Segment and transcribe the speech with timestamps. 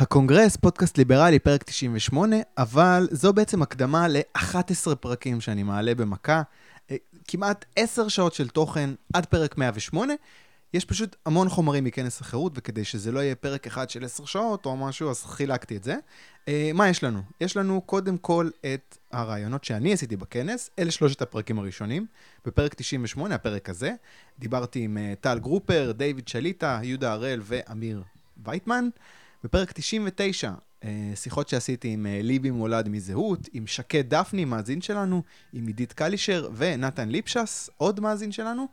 [0.00, 6.42] הקונגרס, פודקאסט ליברלי, פרק 98, אבל זו בעצם הקדמה ל-11 פרקים שאני מעלה במכה.
[6.90, 6.96] אה,
[7.28, 10.14] כמעט 10 שעות של תוכן עד פרק 108.
[10.74, 14.66] יש פשוט המון חומרים מכנס החירות, וכדי שזה לא יהיה פרק אחד של 10 שעות
[14.66, 15.96] או משהו, אז חילקתי את זה.
[16.46, 17.20] Uh, מה יש לנו?
[17.40, 22.06] יש לנו קודם כל את הראיונות שאני עשיתי בכנס, אלה שלושת הפרקים הראשונים.
[22.44, 23.92] בפרק 98, הפרק הזה,
[24.38, 28.02] דיברתי עם uh, טל גרופר, דיוויד שליטה, יהודה הראל ואמיר
[28.44, 28.88] וייטמן.
[29.44, 30.50] בפרק 99,
[30.84, 35.22] אה, שיחות שעשיתי עם אה, ליבי מולד מזהות, עם שקד דפני, מאזין שלנו,
[35.52, 38.66] עם עידית קלישר ונתן ליפשס, עוד מאזין שלנו.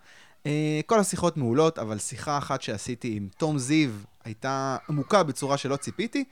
[0.45, 3.89] אה, כל השיחות מעולות, אבל שיחה אחת שעשיתי עם תום זיו
[4.23, 6.23] הייתה עמוקה בצורה שלא ציפיתי.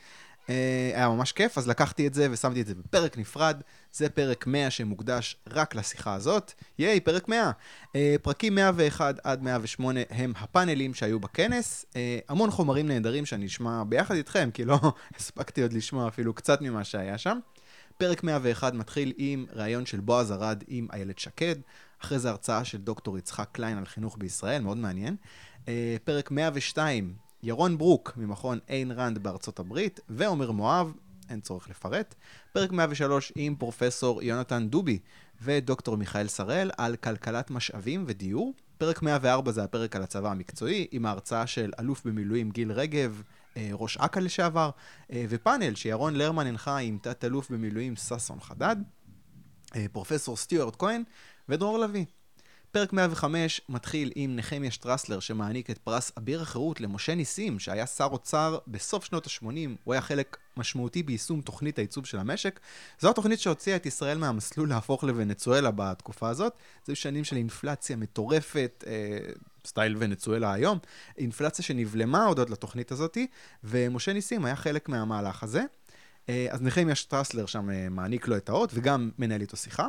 [0.49, 3.62] אה, היה ממש כיף, אז לקחתי את זה ושמתי את זה בפרק נפרד.
[3.94, 6.54] זה פרק 100 שמוקדש רק לשיחה הזאת.
[6.80, 7.52] ייי, פרק 100.
[7.95, 11.85] אה, פרקים 101 עד 108 הם הפאנלים שהיו בכנס.
[11.95, 14.80] אה, המון חומרים נהדרים שאני אשמע ביחד איתכם, כי לא
[15.18, 17.40] הספקתי עוד לשמוע אפילו קצת ממה שהיה שם.
[17.98, 21.55] פרק 101 מתחיל עם ראיון של בועז ארד עם איילת שקד.
[22.02, 25.15] אחרי זה הרצאה של דוקטור יצחק קליין על חינוך בישראל, מאוד מעניין.
[26.04, 27.13] פרק 102
[27.46, 30.93] ירון ברוק ממכון איין ראנד בארצות הברית, ועומר מואב,
[31.29, 32.15] אין צורך לפרט.
[32.54, 34.99] פרק 103 עם פרופסור יונתן דובי
[35.41, 38.54] ודוקטור מיכאל שראל על כלכלת משאבים ודיור.
[38.77, 43.21] פרק 104 זה הפרק על הצבא המקצועי, עם ההרצאה של אלוף במילואים גיל רגב,
[43.57, 44.70] אה, ראש אכ"א לשעבר,
[45.12, 48.76] אה, ופאנל שירון לרמן הנחה עם תת-אלוף במילואים ששון חדד,
[49.76, 51.04] אה, פרופסור סטיוארט כהן
[51.49, 52.05] ודרור לביא.
[52.76, 58.07] פרק 105 מתחיל עם נחמיה שטרסלר שמעניק את פרס אביר החירות למשה ניסים שהיה שר
[58.12, 59.48] אוצר בסוף שנות ה-80,
[59.84, 62.59] הוא היה חלק משמעותי ביישום תוכנית העיצוב של המשק.
[62.99, 66.53] זו התוכנית שהוציאה את ישראל מהמסלול להפוך לוונצואלה בתקופה הזאת.
[66.85, 69.18] זה שנים של אינפלציה מטורפת, אה,
[69.66, 70.79] סטייל ונצואלה היום,
[71.18, 73.28] אינפלציה שנבלמה הודות לתוכנית הזאתי,
[73.63, 75.63] ומשה ניסים היה חלק מהמהלך הזה.
[76.29, 79.88] אה, אז נחמיה שטרסלר שם אה, מעניק לו את האות וגם מנהל איתו שיחה.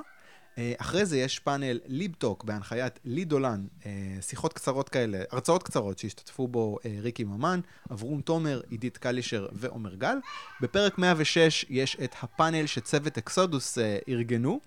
[0.59, 6.49] אה, אחרי זה יש פאנל ליבטוק בהנחיית לידולן, אה, שיחות קצרות כאלה, הרצאות קצרות שהשתתפו
[6.49, 7.61] בו אה, ריקי ממן,
[7.93, 10.17] אברום תומר, עידית קלישר ועומר גל.
[10.61, 14.61] בפרק 106 יש את הפאנל שצוות אקסודוס ארגנו.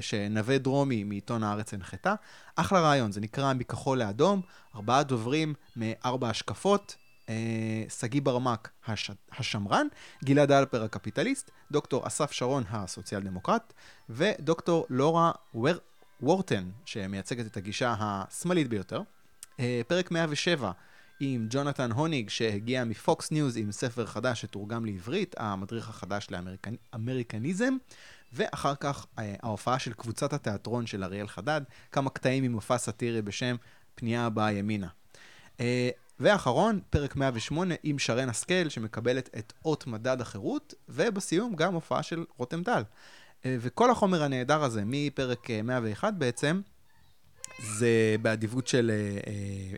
[0.00, 2.14] שנווה דרומי מעיתון הארץ הנחתה.
[2.56, 4.40] אחלה ראיון, זה נקרא מכחול לאדום,
[4.74, 6.96] ארבעה דוברים מארבע השקפות,
[7.88, 9.10] שגיא ברמק הש...
[9.38, 9.86] השמרן,
[10.24, 13.72] גלעד אלפר הקפיטליסט, דוקטור אסף שרון הסוציאל דמוקרט,
[14.10, 15.74] ודוקטור לורה וור...
[16.20, 19.02] וורטן, שמייצגת את הגישה השמאלית ביותר.
[19.60, 20.72] אה, פרק 107
[21.20, 27.76] עם ג'ונתן הוניג, שהגיע מפוקס ניוז עם ספר חדש שתורגם לעברית, המדריך החדש לאמריקניזם.
[28.32, 31.60] ואחר כך אה, ההופעה של קבוצת התיאטרון של אריאל חדד,
[31.92, 33.56] כמה קטעים ממופע סאטירי בשם
[33.94, 34.88] פנייה הבאה ימינה.
[36.20, 42.24] ואחרון, פרק 108 עם שרן השכל, שמקבלת את אות מדד החירות, ובסיום גם הופעה של
[42.36, 42.82] רותם טל.
[43.44, 46.60] אה, וכל החומר הנהדר הזה, מפרק 101 אה, בעצם,
[47.78, 48.90] זה באדיבות של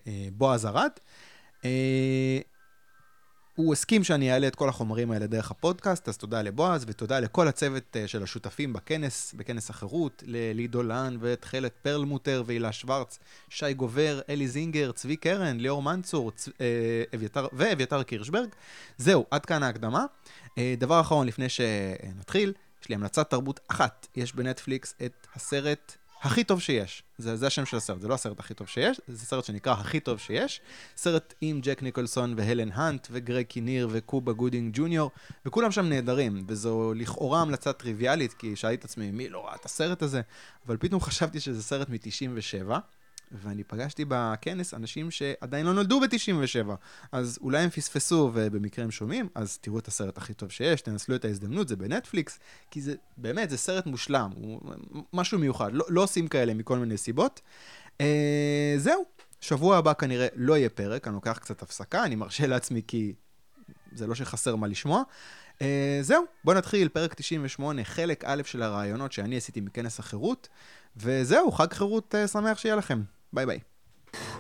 [0.06, 0.91] אה, בועז ארד.
[3.58, 7.48] הוא הסכים שאני אעלה את כל החומרים האלה דרך הפודקאסט, אז תודה לבועז ותודה לכל
[7.48, 14.20] הצוות uh, של השותפים בכנס, בכנס החירות, ללידו לן ותכלת פרלמוטר והילה שוורץ, שי גובר,
[14.28, 16.48] אלי זינגר, צבי קרן, ליאור מנצור צ...
[16.48, 16.52] uh,
[17.14, 17.46] אביתר...
[17.52, 18.48] ואביתר קירשברג.
[18.98, 20.04] זהו, עד כאן ההקדמה.
[20.46, 22.52] Uh, דבר אחרון לפני שנתחיל,
[22.82, 24.06] יש לי המלצת תרבות אחת.
[24.16, 27.03] יש בנטפליקס את הסרט הכי טוב שיש.
[27.19, 30.01] זה, זה השם של הסרט, זה לא הסרט הכי טוב שיש, זה סרט שנקרא הכי
[30.01, 30.61] טוב שיש.
[30.97, 35.11] סרט עם ג'ק ניקולסון והלן האנט וגרג קיניר וקובה גודינג ג'וניור,
[35.47, 39.65] וכולם שם נהדרים, וזו לכאורה המלצה טריוויאלית, כי שאלתי את עצמי, מי לא ראה את
[39.65, 40.21] הסרט הזה?
[40.67, 42.71] אבל פתאום חשבתי שזה סרט מ-97.
[43.33, 46.71] ואני פגשתי בכנס אנשים שעדיין לא נולדו ב-97,
[47.12, 51.16] אז אולי הם פספסו ובמקרה הם שומעים, אז תראו את הסרט הכי טוב שיש, תנצלו
[51.16, 52.38] את ההזדמנות, זה בנטפליקס,
[52.71, 54.61] כי זה באמת, זה סרט מושלם, הוא
[55.12, 57.41] משהו מיוחד, לא, לא עושים כאלה מכל מיני סיבות.
[58.00, 59.05] אה, זהו,
[59.41, 63.15] שבוע הבא כנראה לא יהיה פרק, אני לוקח קצת הפסקה, אני מרשה לעצמי כי
[63.93, 65.03] זה לא שחסר מה לשמוע.
[65.62, 70.49] אה, זהו, בואו נתחיל, פרק 98, חלק א' של הראיונות שאני עשיתי מכנס החירות,
[70.97, 73.02] וזהו, חג חירות אה, שמח שיהיה לכם.
[73.32, 73.58] ביי ביי.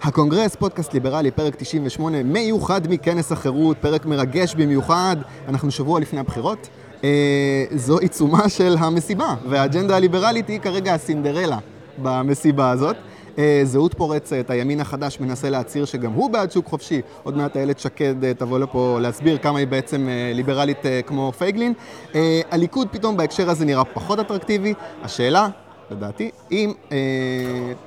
[0.02, 5.16] הקונגרס, פודקאסט ליברלי, פרק 98, מיוחד מכנס החירות, פרק מרגש במיוחד,
[5.48, 6.68] אנחנו שבוע לפני הבחירות.
[7.04, 11.58] אה, זו עיצומה של המסיבה, והאג'נדה הליברלית היא כרגע הסינדרלה
[12.02, 12.96] במסיבה הזאת.
[13.38, 17.00] אה, זהות פורצת, הימין החדש מנסה להצהיר שגם הוא בעד שוק חופשי.
[17.22, 21.32] עוד מעט איילת שקד אה, תבוא לפה להסביר כמה היא בעצם אה, ליברלית אה, כמו
[21.38, 21.72] פייגלין.
[22.14, 24.74] אה, הליכוד פתאום בהקשר הזה נראה פחות אטרקטיבי.
[25.02, 25.48] השאלה,
[25.90, 26.96] לדעתי, אם אה,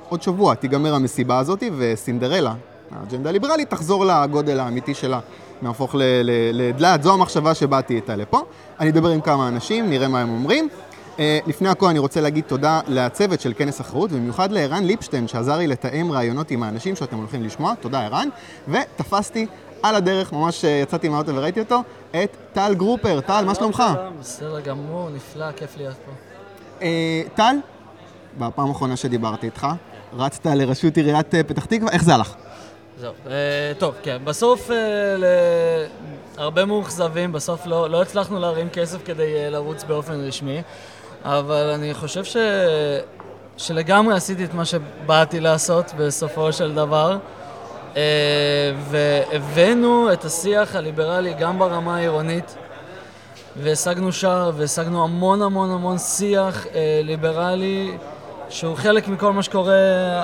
[0.08, 2.54] עוד שבוע תיגמר המסיבה הזאת וסינדרלה,
[2.90, 5.20] האג'נדה הליברלית תחזור לגודל האמיתי שלה,
[5.62, 5.94] נהפוך
[6.52, 7.02] לדלעת.
[7.02, 8.40] זו המחשבה שבאתי איתה לפה.
[8.80, 10.68] אני אדבר עם כמה אנשים, נראה מה הם אומרים.
[11.16, 15.58] Uh, לפני הכל אני רוצה להגיד תודה לצוות של כנס אחרות, ובמיוחד לערן ליפשטיין שעזר
[15.58, 18.28] לי לתאם רעיונות עם האנשים שאתם הולכים לשמוע, תודה ערן,
[18.68, 19.46] ותפסתי
[19.82, 23.20] על הדרך, ממש יצאתי מהאוטו וראיתי אותו, את טל גרופר.
[23.20, 23.82] טל, מה שלומך?
[24.20, 26.12] בסדר גמור, נפלא, כיף להיות פה.
[26.80, 26.84] Uh,
[27.34, 27.56] טל,
[28.38, 29.66] בפעם האחרונה שדיברתי איתך,
[30.16, 32.34] רצת לראשות עיריית פתח תקווה, איך זה הלך?
[32.98, 33.28] זהו, uh,
[33.78, 34.72] טוב, כן, בסוף uh,
[36.38, 40.62] להרבה מאוכזבים, בסוף לא, לא הצלחנו להרים כסף כדי לרוץ באופן רשמי.
[41.24, 42.36] אבל אני חושב ש...
[43.56, 47.18] שלגמרי עשיתי את מה שבאתי לעשות בסופו של דבר.
[47.96, 48.02] אה,
[48.90, 52.56] והבאנו את השיח הליברלי גם ברמה העירונית,
[53.56, 57.96] והשגנו שער, והשגנו המון המון המון שיח אה, ליברלי,
[58.52, 59.74] שהוא חלק מכל מה שקורה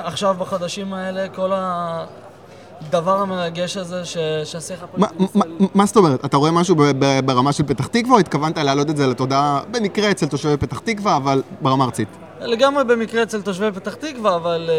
[0.03, 1.51] עכשיו בחודשים האלה, כל.
[1.53, 4.17] הדבר המרגש הזה ש...
[4.43, 5.13] שהשיח הפוליטי...
[5.73, 6.25] מה זאת אומרת?
[6.25, 6.75] אתה רואה משהו
[7.25, 11.17] ברמה של פתח תקווה, או התכוונת להעלות את זה לתודעה במקרה אצל תושבי פתח תקווה,
[11.17, 12.07] אבל ברמה ארצית?
[12.41, 14.69] לגמרי במקרה אצל תושבי פתח תקווה, אבל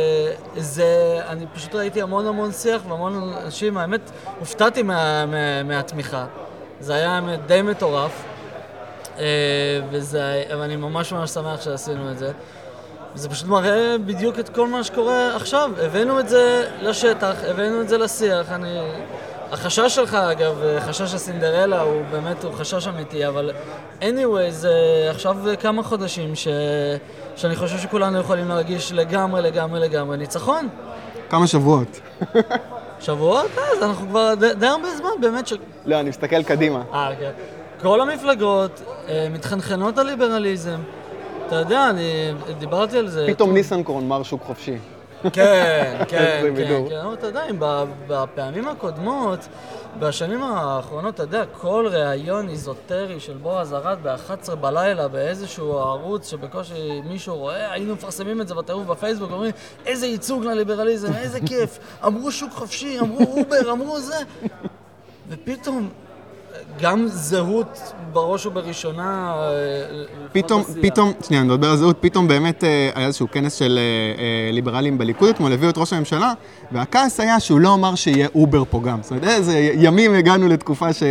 [0.57, 1.21] uh, זה...
[1.29, 6.27] אני פשוט ראיתי המון המון שיח והמון אנשים, האמת, הופתעתי מה, מה, מהתמיכה.
[6.81, 8.23] זה היה די מטורף,
[9.17, 9.21] uh,
[9.91, 10.43] וזה...
[10.59, 12.33] ואני ממש ממש שמח שעשינו את זה.
[13.15, 15.71] זה פשוט מראה בדיוק את כל מה שקורה עכשיו.
[15.83, 18.51] הבאנו את זה לשטח, הבאנו את זה לשיח.
[18.53, 18.79] אני...
[19.53, 23.51] החשש שלך, אגב, חשש הסינדרלה, הוא באמת, הוא חשש אמיתי, אבל
[24.01, 24.73] anyway, זה
[25.11, 26.49] עכשיו כמה חודשים ש...
[27.37, 30.69] שאני חושב שכולנו יכולים להרגיש לגמרי, לגמרי, לגמרי ניצחון.
[31.31, 32.01] כמה שבועות.
[33.01, 33.51] שבועות?
[33.59, 35.53] אז אנחנו כבר די, די הרבה זמן, באמת ש...
[35.87, 36.83] לא, אני מסתכל קדימה.
[36.93, 37.31] אה, כן.
[37.83, 40.81] כל המפלגות אה, מתחנחנות על ליברליזם.
[41.51, 43.27] אתה יודע, אני דיברתי על זה.
[43.29, 44.79] פתאום ניסנקורן מר שוק חופשי.
[45.23, 47.57] כן, כן, כן, כן, אבל אתה יודע, אם
[48.09, 49.49] בפעמים הקודמות,
[49.99, 57.01] בשנים האחרונות, אתה יודע, כל ראיון איזוטרי של בועז ארד ב-11 בלילה באיזשהו ערוץ שבקושי
[57.05, 59.53] מישהו רואה, היינו מפרסמים את זה בטירוף בפייסבוק, אומרים,
[59.87, 64.17] איזה ייצוג לליברליזם, איזה כיף, אמרו שוק חופשי, אמרו אובר, אמרו זה.
[65.29, 65.89] ופתאום
[66.81, 69.35] גם זהות בראש ובראשונה...
[69.37, 73.79] אה, פתאום, פתאום, שנייה, אני מדבר על זהות, פתאום באמת אה, היה איזשהו כנס של
[73.79, 76.33] אה, ליברלים בליכוד אתמול, הביאו את ראש הממשלה,
[76.73, 79.03] והכעס היה שהוא לא אמר שיהיה אובר פה גם.
[79.03, 81.03] זאת אומרת, איזה ימים הגענו לתקופה ש...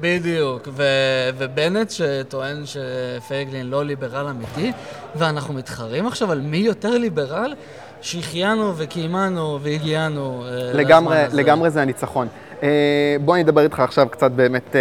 [0.00, 4.72] בדיוק, ו- ובנט שטוען שפייגלין לא ליברל אמיתי,
[5.14, 7.54] ואנחנו מתחרים עכשיו על מי יותר ליברל,
[8.04, 12.28] שהחיינו וקיימנו והגיענו לגמרי, לגמרי זה הניצחון.
[12.62, 14.80] אה, בוא אני אדבר איתך עכשיו קצת באמת אה,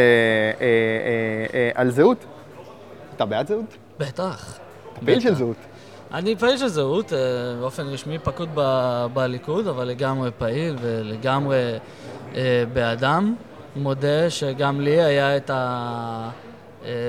[0.62, 2.26] אה, על זהות.
[3.16, 3.78] אתה בעד זהות?
[4.00, 4.60] בטח.
[5.06, 5.56] פעיל של זהות.
[6.14, 7.14] אני פעיל של זהות,
[7.60, 8.50] באופן רשמי פקוד
[9.14, 11.74] בליכוד, אבל לגמרי פעיל ולגמרי
[12.74, 13.36] באדם.
[13.76, 16.30] מודה שגם לי היה את ה...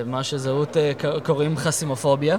[0.07, 0.77] מה שזהות
[1.25, 2.37] קוראים חסימופוביה.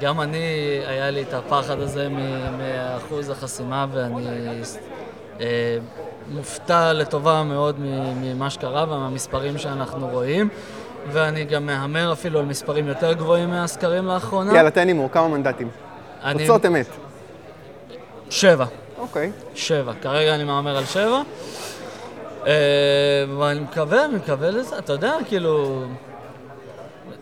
[0.00, 2.08] גם אני, היה לי את הפחד הזה
[2.58, 4.60] מאחוז החסימה, ואני
[6.28, 7.76] מופתע לטובה מאוד
[8.20, 10.48] ממה שקרה ומהמספרים שאנחנו רואים.
[11.08, 14.54] ואני גם מהמר אפילו על מספרים יותר גבוהים מהסקרים לאחרונה.
[14.54, 15.68] יאללה, תן הימור, כמה מנדטים?
[16.24, 16.38] אני...
[16.38, 16.86] תוצאות אמת.
[18.30, 18.64] שבע.
[18.98, 19.32] אוקיי.
[19.54, 19.92] שבע.
[20.02, 21.22] כרגע אני מהמר על שבע.
[22.46, 22.52] אה,
[23.38, 25.84] ואני מקווה, אני מקווה לזה, אתה יודע, כאילו...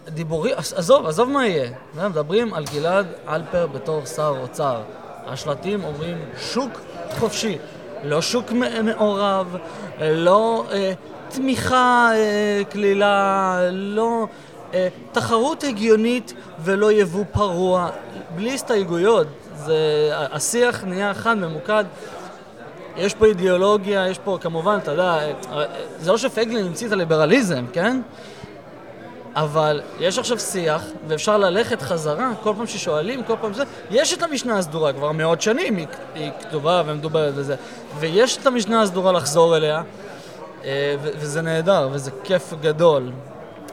[0.09, 1.71] דיבורים, עזוב, עזוב מה יהיה.
[1.95, 4.81] מדברים על גלעד אלפר בתור שר אוצר.
[5.27, 6.81] השלטים אומרים שוק
[7.19, 7.59] חופשי.
[8.05, 9.57] לא שוק מעורב,
[10.01, 10.93] לא אה,
[11.29, 14.27] תמיכה אה, כלילה, לא
[14.75, 17.91] אה, תחרות הגיונית ולא יבוא פרוע,
[18.37, 19.27] בלי הסתייגויות.
[19.57, 21.85] זה, השיח נהיה אחד, ממוקד.
[22.97, 25.19] יש פה אידיאולוגיה, יש פה כמובן, אתה יודע,
[25.53, 25.65] אה,
[25.99, 28.01] זה לא שפייגלין המציא את הליברליזם, כן?
[29.35, 34.23] אבל יש עכשיו שיח, ואפשר ללכת חזרה, כל פעם ששואלים, כל פעם זה, יש את
[34.23, 37.55] המשנה הסדורה כבר מאות שנים, היא, היא כתובה ומדוברת וזה,
[37.99, 39.83] ויש את המשנה הסדורה לחזור אליה,
[40.65, 43.11] אה, וזה נהדר, וזה כיף גדול.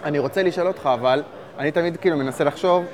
[0.04, 1.24] אני רוצה לשאול אותך, אבל
[1.60, 2.86] אני תמיד כאילו מנסה לחשוב,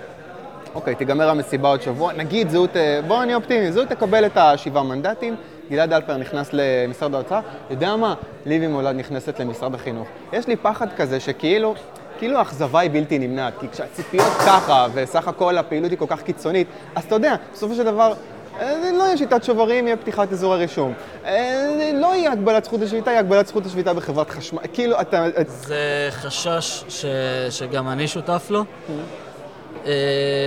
[0.75, 4.83] אוקיי, תיגמר המסיבה עוד שבוע, נגיד זהות, אה, בוא אני אופטימי, זהות תקבל את השבעה
[4.83, 5.35] מנדטים,
[5.71, 7.39] גלעד אלפר נכנס למשרד האוצר,
[7.69, 8.13] יודע מה?
[8.45, 10.07] ליבי מולד נכנסת למשרד החינוך.
[10.33, 11.75] יש לי פחד כזה שכאילו...
[12.21, 16.67] כאילו האכזבה היא בלתי נמנעת, כי כשהציפיות ככה, וסך הכל הפעילות היא כל כך קיצונית,
[16.95, 18.13] אז אתה יודע, בסופו של דבר,
[18.59, 20.93] אה, לא יהיה שיטת שוברים, יהיה פתיחת אזורי רישום.
[21.25, 24.59] אה, לא יהיה הגבלת זכות השביתה, יהיה הגבלת זכות השביתה בחברת חשמל.
[24.73, 25.25] כאילו, אתה...
[25.45, 27.05] זה חשש ש...
[27.49, 28.61] שגם אני שותף לו.
[28.61, 29.87] Mm-hmm.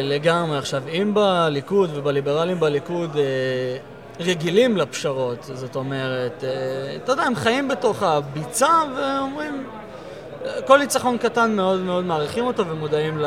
[0.03, 0.59] לגמרי.
[0.59, 3.17] עכשיו, אם בליכוד ובליברלים בליכוד
[4.21, 9.65] רגילים לפשרות, זאת אומרת, אה, אתה יודע, הם חיים בתוך הביצה ואומרים,
[10.67, 13.19] כל ניצחון קטן מאוד מאוד מעריכים אותו ומודעים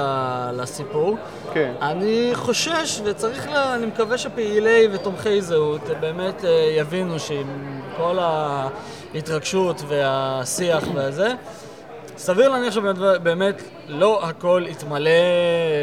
[0.53, 1.17] לסיפור.
[1.53, 1.73] כן.
[1.81, 9.81] אני חושש וצריך, לה, אני מקווה שפעילי ותומכי זהות באמת אה, יבינו שעם כל ההתרגשות
[9.87, 11.33] והשיח והזה,
[12.17, 15.09] סביר להניח שבאמת לא הכל יתמלא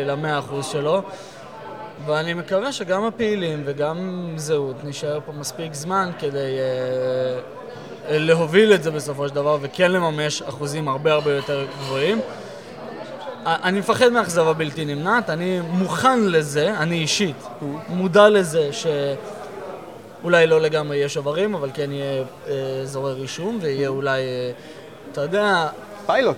[0.07, 1.03] למאה אחוז שלו.
[2.07, 7.41] ואני מקווה שגם הפעילים וגם זהות נשאר פה מספיק זמן כדי אה,
[8.09, 12.21] להוביל את זה בסופו של דבר וכן לממש אחוזים הרבה הרבה יותר גבוהים.
[13.47, 17.37] אני מפחד מאכזבה בלתי נמנעת, אני מוכן לזה, אני אישית,
[17.89, 24.21] מודע לזה שאולי לא לגמרי יהיה שוברים, אבל כן יהיה אה, אזורי רישום ויהיה אולי,
[24.21, 24.51] אה,
[25.13, 25.69] אתה יודע...
[26.07, 26.37] פיילוט.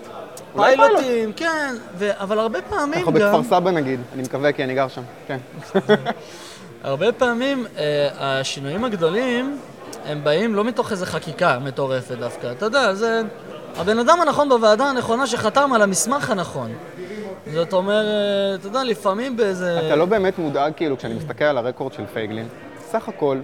[0.57, 2.11] פיילוטים, כן, ו...
[2.21, 3.23] אבל הרבה פעמים אנחנו גם...
[3.23, 5.39] אנחנו בכפר סבא נגיד, אני מקווה כי אני גר שם, כן.
[6.83, 9.59] הרבה פעמים אה, השינויים הגדולים,
[10.07, 12.53] הם באים לא מתוך איזו חקיקה מטורפת דווקא.
[12.53, 13.23] אתה יודע, זה
[13.77, 16.73] הבן אדם הנכון בוועדה הנכונה שחתם על המסמך הנכון.
[17.55, 19.87] זאת אומרת, אתה יודע, לפעמים באיזה...
[19.87, 22.49] אתה לא באמת מודאג, כאילו, כשאני מסתכל על הרקורד של פייגלין,
[22.91, 23.39] סך הכל,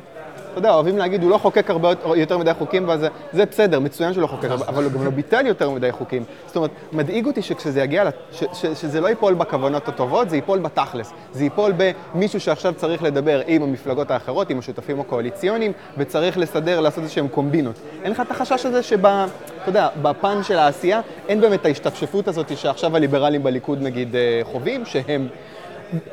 [0.53, 4.13] אתה יודע, אוהבים להגיד, הוא לא חוקק הרבה יותר מדי חוקים, וזה זה בסדר, מצוין
[4.13, 6.25] שהוא לא חוקק הרבה, אבל הוא גם לא ביטל יותר מדי חוקים.
[6.47, 10.59] זאת אומרת, מדאיג אותי שכשזה יגיע, ש, ש, שזה לא ייפול בכוונות הטובות, זה ייפול
[10.59, 11.13] בתכלס.
[11.33, 11.73] זה ייפול
[12.15, 17.77] במישהו שעכשיו צריך לדבר עם המפלגות האחרות, עם השותפים הקואליציוניים, וצריך לסדר, לעשות איזשהם קומבינות.
[18.03, 19.07] אין לך את החשש הזה שב...
[19.07, 24.85] אתה יודע, בפן של העשייה, אין באמת ההשתפשפות הזאת שעכשיו הליברלים בליכוד נגיד אה, חווים,
[24.85, 25.29] שהם...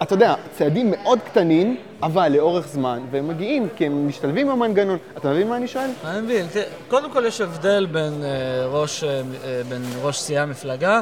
[0.03, 4.97] אתה יודע, צעדים מאוד קטנים, אבל לאורך זמן, והם מגיעים כי הם משתלבים במנגנון.
[5.17, 5.89] אתה מבין מה אני שואל?
[6.05, 6.45] אני מבין.
[6.87, 9.21] קודם כל יש הבדל בין אה, ראש, אה,
[9.69, 11.01] בין ראש סיעה מפלגה אה,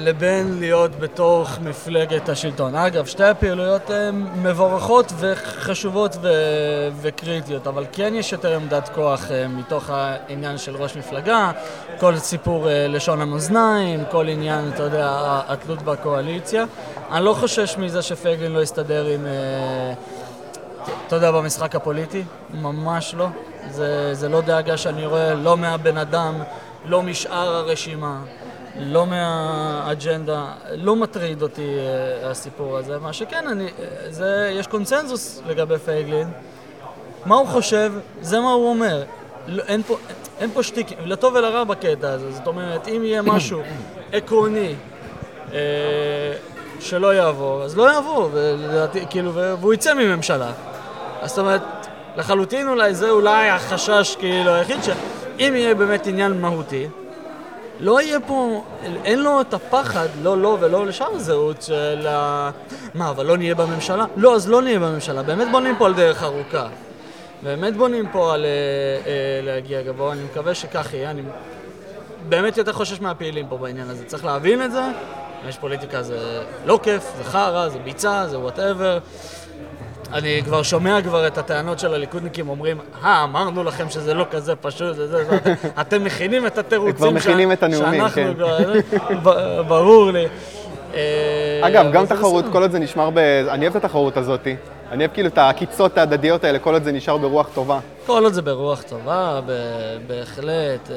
[0.00, 2.74] לבין להיות בתוך מפלגת השלטון.
[2.74, 9.48] אגב, שתי הפעילויות הן מבורכות וחשובות ו- וקריטיות, אבל כן יש יותר עמדת כוח אה,
[9.48, 11.50] מתוך העניין של ראש מפלגה,
[12.00, 15.08] כל סיפור אה, לשון המאזניים, כל עניין, אתה יודע,
[15.48, 16.64] התלות בקואליציה.
[17.12, 19.26] אני לא חושש מזה שפייגלין לא יסתדר עם...
[21.06, 22.22] אתה יודע, במשחק הפוליטי,
[22.54, 23.26] ממש לא.
[23.70, 26.34] זה, זה לא דאגה שאני רואה לא מהבן אדם,
[26.86, 28.18] לא משאר הרשימה.
[28.80, 32.98] לא מהאג'נדה, לא מטריד אותי uh, הסיפור הזה.
[32.98, 33.68] מה שכן, אני,
[34.08, 36.28] זה, יש קונצנזוס לגבי פייגלין.
[37.26, 39.02] מה הוא חושב, זה מה הוא אומר.
[39.46, 39.96] לא, אין פה,
[40.38, 42.32] אין פה שטיקים, לטוב ולרע בקטע הזה.
[42.32, 43.62] זאת אומרת, אם יהיה משהו
[44.12, 44.74] עקרוני
[45.48, 45.52] uh,
[46.80, 50.52] שלא יעבור, אז לא יעבור, ולדעתי, כאילו, והוא יצא מממשלה.
[51.20, 51.62] אז זאת אומרת,
[52.16, 56.86] לחלוטין אולי זה אולי החשש כאילו היחיד, שאם יהיה באמת עניין מהותי,
[57.80, 58.64] לא יהיה פה,
[59.04, 62.50] אין לו את הפחד, לא לו לא ולא לשאר הזהות של ה...
[62.94, 64.04] מה, אבל לא נהיה בממשלה?
[64.16, 65.22] לא, אז לא נהיה בממשלה.
[65.22, 66.66] באמת בונים פה על דרך ארוכה.
[67.42, 68.50] באמת בונים פה על אה,
[69.06, 71.10] אה, להגיע גבוה, אני מקווה שכך יהיה.
[71.10, 71.22] אני
[72.28, 74.04] באמת יותר חושש מהפעילים פה בעניין הזה.
[74.04, 74.82] צריך להבין את זה.
[75.48, 78.98] יש פוליטיקה זה לא כיף, זה חרא, זה ביצה, זה וואטאבר.
[80.12, 84.56] אני כבר שומע כבר את הטענות של הליכודניקים אומרים, אה, אמרנו לכם שזה לא כזה
[84.56, 85.24] פשוט, זה, זה,
[85.80, 88.32] אתם מכינים את התירוצים כבר מכינים את הנאומים, כן.
[89.68, 90.26] ברור לי.
[90.94, 93.18] אה, אגב, גם תחרות, כל עוד זה נשמר ב...
[93.48, 94.46] אני אוהב את התחרות הזאת.
[94.90, 97.78] אני אוהב כאילו את העקיצות ההדדיות האלה, כל עוד זה נשאר ברוח טובה.
[98.06, 99.40] כל עוד זה ברוח טובה,
[100.06, 100.90] בהחלט.
[100.90, 100.96] אה,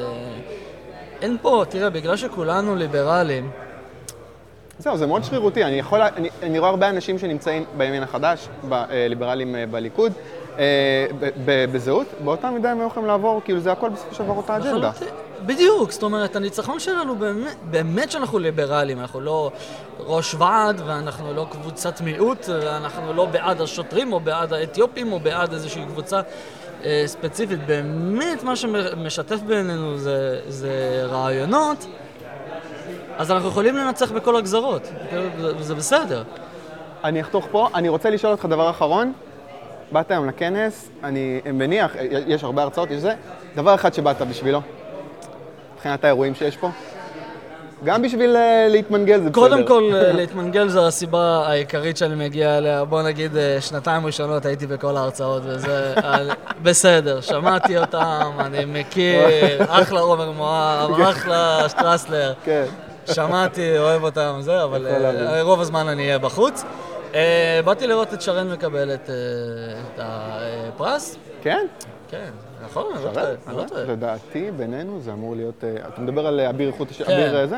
[1.21, 3.49] אין פה, תראה, בגלל שכולנו ליברלים,
[4.79, 5.63] זהו, זה מאוד שרירותי.
[5.63, 10.13] אני, יכול, אני, אני רואה הרבה אנשים שנמצאים בימין החדש, בליברלים אה, בליכוד,
[10.59, 11.05] אה,
[11.45, 14.91] בזהות, באותה מידה הם יכולים לעבור, כאילו זה הכל בסופו של דבר אותה אג'נדה.
[15.45, 19.51] בדיוק, זאת אומרת, הניצחון שלנו באמת, באמת שאנחנו ליברלים, אנחנו לא
[19.99, 25.53] ראש ועד, ואנחנו לא קבוצת מיעוט, ואנחנו לא בעד השוטרים, או בעד האתיופים, או בעד
[25.53, 26.21] איזושהי קבוצה
[26.85, 27.65] אה, ספציפית.
[27.65, 31.85] באמת, מה שמשתף בינינו זה, זה רעיונות.
[33.17, 34.81] אז אנחנו יכולים לנצח בכל הגזרות,
[35.59, 36.23] זה בסדר.
[37.03, 39.13] אני אחתוך פה, אני רוצה לשאול אותך דבר אחרון.
[39.91, 41.91] באת היום לכנס, אני מניח,
[42.27, 43.13] יש הרבה הרצאות, יש זה,
[43.55, 44.61] דבר אחד שבאת בשבילו,
[45.75, 46.69] מבחינת האירועים שיש פה.
[47.83, 49.67] גם בשביל uh, להתמנגל זה קודם בסדר.
[49.67, 52.85] קודם כל, uh, להתמנגל זו הסיבה העיקרית שאני מגיע אליה.
[52.85, 55.93] בוא נגיד, uh, שנתיים ראשונות הייתי בכל ההרצאות, וזה
[56.63, 59.21] בסדר, שמעתי אותם, אני מכיר,
[59.81, 62.33] אחלה עומר מואב, אחלה שטרסלר.
[62.43, 62.65] כן.
[63.13, 66.63] שמעתי, אוהב אותם, זה, אבל uh, רוב הזמן אני אהיה בחוץ.
[67.11, 67.15] Uh,
[67.65, 69.11] באתי לראות את שרן מקבלת uh,
[69.95, 71.17] את הפרס.
[71.41, 71.65] כן?
[72.09, 72.29] כן,
[72.65, 72.85] נכון,
[73.47, 73.83] אני לא טועה.
[73.83, 75.63] לדעתי, בינינו זה אמור להיות...
[75.93, 76.87] אתה מדבר על אביר איכות...
[77.01, 77.57] אביר זה?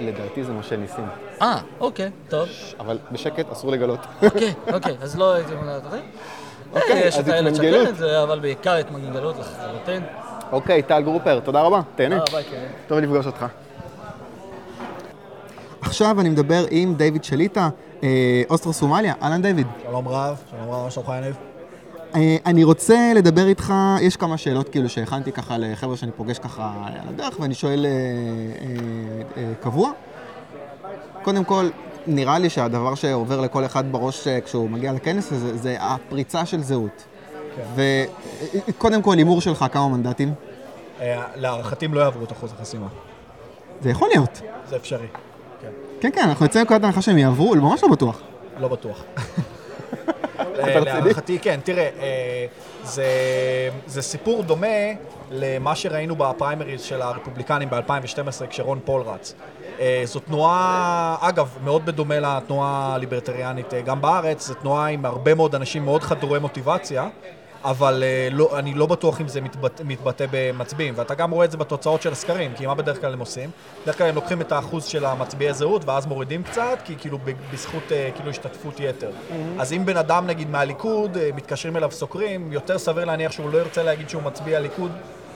[0.00, 1.06] לדעתי זה משה ניסים.
[1.42, 2.48] אה, אוקיי, טוב.
[2.80, 4.00] אבל בשקט, אסור לגלות.
[4.22, 5.52] אוקיי, אוקיי, אז לא הייתי
[6.72, 7.86] אוקיי, אז את איילת התמנגלות.
[7.88, 10.02] שקד, זה- אבל בעיקר התמנגלות לחלוטין.
[10.52, 12.16] אוקיי, טל גרופר, תודה רבה, תהנה.
[12.16, 12.66] אה, ביי, כן.
[12.88, 13.46] טוב לפגוש אותך.
[15.86, 17.68] עכשיו אני מדבר עם דיוויד שליטה,
[18.02, 19.14] אה, אוסטרו סומליה.
[19.22, 19.66] אהלן דיוויד.
[19.82, 21.36] שלום רב, שלום רב, מה שלומך יניב?
[22.14, 26.72] אה, אני רוצה לדבר איתך, יש כמה שאלות כאילו שהכנתי ככה לחבר'ה שאני פוגש ככה
[26.86, 29.90] על הדרך, ואני שואל אה, אה, אה, קבוע.
[31.22, 31.68] קודם כל,
[32.06, 37.04] נראה לי שהדבר שעובר לכל אחד בראש כשהוא מגיע לכנס הזה, זה הפריצה של זהות.
[37.74, 40.34] וקודם כל, הימור שלך, כמה מנדטים?
[41.34, 42.86] להערכתי הם לא יעברו את אחוז החסימה.
[43.80, 44.40] זה יכול להיות.
[44.68, 45.06] זה אפשרי.
[46.04, 48.20] כן, כן, אנחנו יוצאים מנקודת הנחה שהם יעברו, ממש לא בטוח.
[48.58, 49.04] לא בטוח.
[50.38, 52.46] אה, להערכתי כן, תראה, אה,
[52.82, 53.06] זה,
[53.86, 54.66] זה סיפור דומה
[55.30, 59.34] למה שראינו בפריימריז של הרפובליקנים ב-2012 כשרון פול רץ.
[59.80, 65.54] אה, זו תנועה, אגב, מאוד בדומה לתנועה הליברטריאנית גם בארץ, זו תנועה עם הרבה מאוד
[65.54, 67.08] אנשים מאוד חדורי מוטיבציה.
[67.64, 71.50] אבל אה, לא, אני לא בטוח אם זה מתבטא, מתבטא במצביעים, ואתה גם רואה את
[71.50, 73.50] זה בתוצאות של הסקרים, כי מה בדרך כלל הם עושים?
[73.82, 77.18] בדרך כלל הם לוקחים את האחוז של המצביעי זהות, ואז מורידים קצת, כי כאילו
[77.52, 79.10] בזכות אה, כאילו השתתפות יתר.
[79.58, 83.58] אז אם בן אדם נגיד מהליכוד, אה, מתקשרים אליו סוקרים, יותר סביר להניח שהוא לא
[83.58, 84.90] ירצה להגיד שהוא מצביע ליכוד.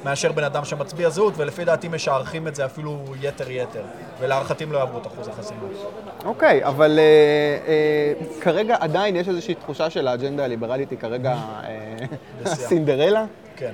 [0.05, 3.83] מאשר בן אדם שמצביע זהות, ולפי דעתי משערכים את זה אפילו יתר יתר,
[4.21, 5.61] ולהערכתי הם לא יעברו את אחוז החסימה.
[6.25, 7.05] אוקיי, אבל אה,
[7.69, 11.37] אה, כרגע עדיין יש איזושהי תחושה של האג'נדה הליברלית היא כרגע
[12.43, 12.55] בשיאה.
[12.55, 13.25] סינדרלה.
[13.57, 13.73] כן.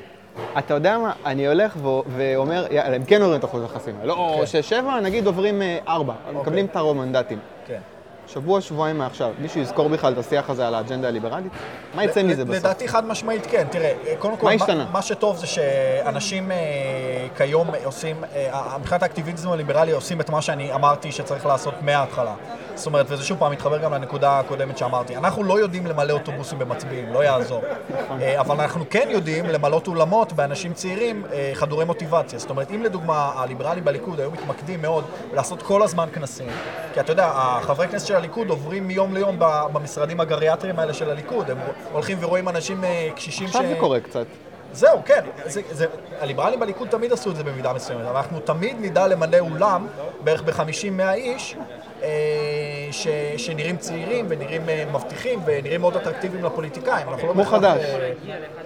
[0.59, 4.05] אתה יודע מה, אני הולך ו- ואומר, יאללה, הם כן עוברים את אחוז החסימה.
[4.05, 4.47] לא כן.
[4.47, 7.39] שש, שבע, נגיד עוברים אה, ארבע, מקבלים את הרוב מנדטים.
[8.27, 11.53] שבוע, שבועיים מעכשיו, מישהו יזכור בכלל את השיח הזה על האג'נדה הליברלית?
[11.95, 12.57] מה יצא מזה בסוף?
[12.57, 13.67] לדעתי חד משמעית כן.
[13.71, 14.87] תראה, קודם כל, מה השתנה?
[14.93, 16.57] מה שטוב זה שאנשים אה,
[17.37, 22.35] כיום עושים, אה, מבחינת האקטיביזם הליברלי עושים את מה שאני אמרתי שצריך לעשות מההתחלה.
[22.75, 25.17] זאת אומרת, וזה שוב פעם מתחבר גם לנקודה הקודמת שאמרתי.
[25.17, 27.63] אנחנו לא יודעים למלא אוטובוסים במצביעים, לא יעזור.
[28.21, 32.39] אה, אבל אנחנו כן יודעים למלא אולמות באנשים צעירים אה, חדורי מוטיבציה.
[32.39, 36.49] זאת אומרת, אם לדוגמה הליברלים בליכוד היו מתמקדים מאוד לעשות כל הזמן כנסים,
[36.95, 39.37] כי אתה יודע, החברי כנסת של הליכוד עוברים מיום ליום
[39.73, 41.51] במשרדים הגריאטריים האלה של הליכוד.
[41.51, 41.59] הם
[41.93, 44.27] הולכים ורואים אנשים אה, קשישים עכשיו זה קורה קצת.
[44.73, 45.21] זהו, כן.
[45.45, 45.87] זה, זה,
[46.21, 49.87] הליברלים בליכוד תמיד עשו את זה במידה מסוימת, אבל אנחנו תמיד נדע למלא אולם,
[50.25, 51.57] בערך ב-50-100 איש,
[52.95, 57.09] ש, שנראים צעירים ונראים אה, מבטיחים ונראים מאוד אטרקטיביים לפוליטיקאים.
[57.09, 57.65] אנחנו לא כמו חד"ש.
[57.65, 58.13] אה,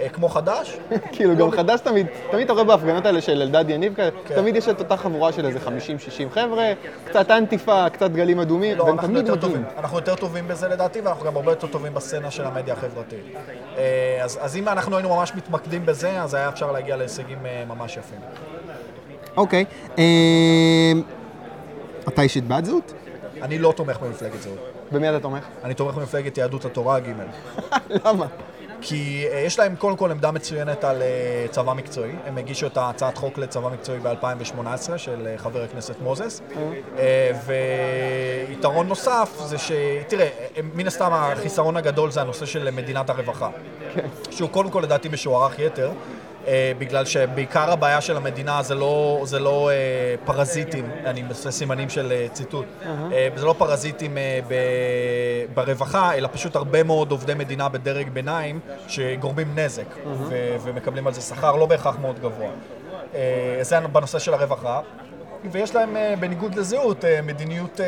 [0.01, 0.77] אה, כמו חד"ש?
[1.12, 4.35] כאילו, גם חדש תמיד, תמיד אתה רואה בהפגנות האלה של אלדד יניב כאלה, כן.
[4.35, 6.72] תמיד יש את אותה חבורה של איזה 50-60 חבר'ה,
[7.05, 9.40] קצת אנטיפה, קצת דגלים אדומים, לא, והם אנחנו תמיד.
[9.40, 9.64] טובים.
[9.79, 13.24] אנחנו יותר טובים בזה לדעתי, ואנחנו גם הרבה יותר טובים בסצנה של המדיה החברתית.
[13.79, 17.64] אה, אז, אז אם אנחנו היינו ממש מתמקדים בזה, אז היה אפשר להגיע להישגים אה,
[17.68, 18.18] ממש יפים.
[19.37, 19.64] אוקיי.
[19.98, 20.92] אה,
[22.09, 22.92] אתה אישית בעד זהות?
[23.42, 24.59] אני לא תומך במפלגת זהות.
[24.92, 25.44] במי אתה תומך?
[25.64, 27.12] אני תומך במפלגת יהדות התורה ג'.
[28.05, 28.27] למה?
[28.81, 32.12] כי אה, יש להם קודם כל עמדה מצוינת על אה, צבא מקצועי.
[32.27, 36.40] הם הגישו את ההצעת חוק לצבא מקצועי ב-2018 של אה, חבר הכנסת מוזס.
[37.46, 39.72] ויתרון נוסף זה ש...
[40.09, 40.29] תראה,
[40.74, 43.51] מן הסתם החיסרון הגדול זה הנושא של מדינת הרווחה.
[44.31, 45.90] שהוא קודם כל לדעתי משוערך יתר.
[46.48, 49.74] אה, בגלל שבעיקר הבעיה של המדינה זה לא, זה לא אה,
[50.24, 52.66] פרזיטים, אני עושה סימנים של אה, ציטוט,
[53.12, 54.54] אה, זה לא פרזיטים אה, ב,
[55.54, 61.20] ברווחה, אלא פשוט הרבה מאוד עובדי מדינה בדרג ביניים שגורמים נזק ו, ומקבלים על זה
[61.20, 62.50] שכר לא בהכרח מאוד גבוה.
[63.14, 64.80] אה, זה בנושא של הרווחה,
[65.52, 67.87] ויש להם, אה, בניגוד לזהות, אה, מדיניות אה,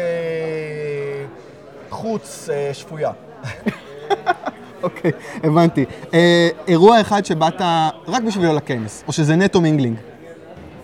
[1.91, 3.11] חוץ אה, שפויה.
[4.83, 5.11] אוקיי,
[5.43, 5.85] הבנתי.
[6.15, 7.61] אה, אירוע אחד שבאת
[8.09, 9.97] רק בשבילו לכנס, או שזה נטו mingling.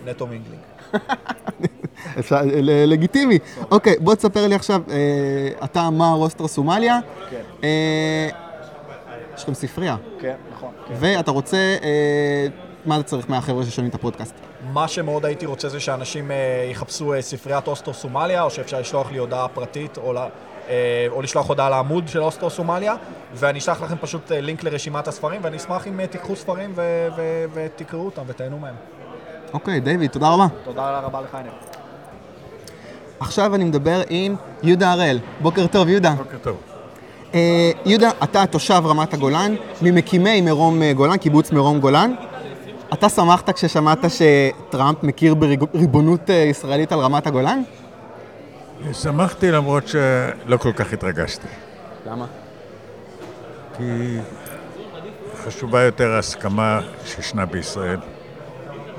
[0.07, 0.61] נטו mingling.
[2.19, 3.39] אפשר, ל- לגיטימי.
[3.71, 4.97] אוקיי, בוא תספר לי עכשיו, אה,
[5.65, 6.99] אתה מר אוסטרו סומליה.
[7.31, 7.41] כן.
[7.65, 8.29] אה,
[9.37, 10.71] יש לכם ספרייה, כן, נכון.
[11.01, 12.47] ואתה רוצה, אה,
[12.87, 14.35] מה אתה צריך מהחבר'ה ששומעים את הפודקאסט?
[14.73, 16.37] מה שמאוד הייתי רוצה זה שאנשים אה,
[16.71, 20.27] יחפשו אה, ספריית אוסטרו סומליה, או שאפשר לשלוח לי הודעה פרטית, או, אה,
[21.11, 22.95] או לשלוח הודעה לעמוד של אוסטרו סומליה,
[23.35, 27.09] ואני אשלח לכם פשוט אה, לינק לרשימת הספרים, ואני אשמח אם אה, תיקחו ספרים ו-
[27.17, 28.75] ו- ותקראו אותם ותהנו מהם.
[29.53, 30.47] אוקיי, דיוויד, תודה רבה.
[30.65, 31.49] תודה רבה לך, עינב.
[33.21, 35.19] עכשיו אני מדבר עם יהודה הראל.
[35.41, 36.11] בוקר טוב, יהודה.
[36.11, 36.57] בוקר טוב.
[37.35, 42.15] אה, יהודה, אתה תושב רמת הגולן, ממקימי מרום אה, גולן, קיבוץ מרום גולן.
[42.93, 47.63] אתה שמחת כששמעת שטראמפ מכיר בריבונות אה, ישראלית על רמת הגולן?
[48.93, 51.49] שמחתי למרות שלא כל כך התרגשתי.
[52.07, 52.27] למה?
[53.77, 54.19] כי
[55.45, 57.99] חשובה יותר ההסכמה שישנה בישראל,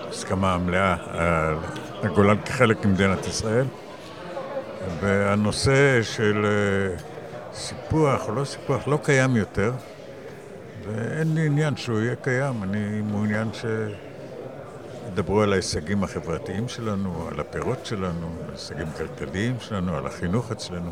[0.09, 1.55] הסכמה מלאה על
[2.03, 3.65] הגולן כחלק ממדינת ישראל,
[4.99, 6.97] והנושא של אה,
[7.53, 9.71] סיפוח או לא סיפוח לא קיים יותר,
[10.87, 13.47] ואין לי עניין שהוא יהיה קיים, אני מעוניין
[15.17, 20.91] שידברו על ההישגים החברתיים שלנו, על הפירות שלנו, על ההישגים הכלכליים שלנו, על החינוך אצלנו,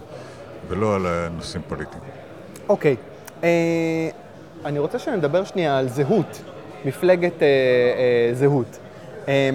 [0.68, 2.04] ולא על הנושאים פוליטיים.
[2.70, 2.96] אוקיי,
[3.44, 3.50] אה,
[4.66, 6.42] אני רוצה שנדבר שנייה על זהות,
[6.86, 8.80] מפלגת אה, אה, זהות.
[9.28, 9.50] אה,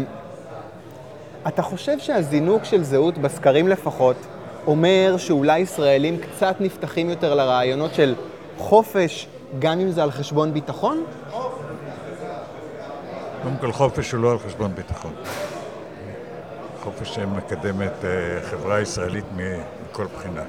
[1.49, 4.17] אתה חושב שהזינוק של זהות, בסקרים לפחות,
[4.67, 8.15] אומר שאולי ישראלים קצת נפתחים יותר לרעיונות של
[8.59, 9.27] חופש,
[9.59, 11.05] גם אם זה על חשבון ביטחון?
[13.43, 15.15] קודם כל, חופש הוא לא על חשבון ביטחון.
[16.83, 18.05] חופש שמקדם את
[18.43, 20.43] החברה הישראלית מכל בחינה.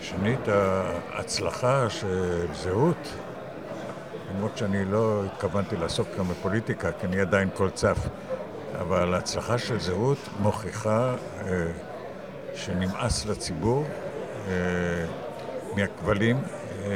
[0.00, 0.40] שנית,
[1.12, 3.08] ההצלחה של זהות,
[4.30, 7.98] למרות שאני לא התכוונתי לעסוק כאן בפוליטיקה, כי אני עדיין קול צף,
[8.80, 11.14] אבל ההצלחה של זהות מוכיחה
[11.46, 11.66] אה,
[12.54, 13.84] שנמאס לציבור
[14.48, 14.52] אה,
[15.76, 16.42] מהכבלים
[16.84, 16.90] אה,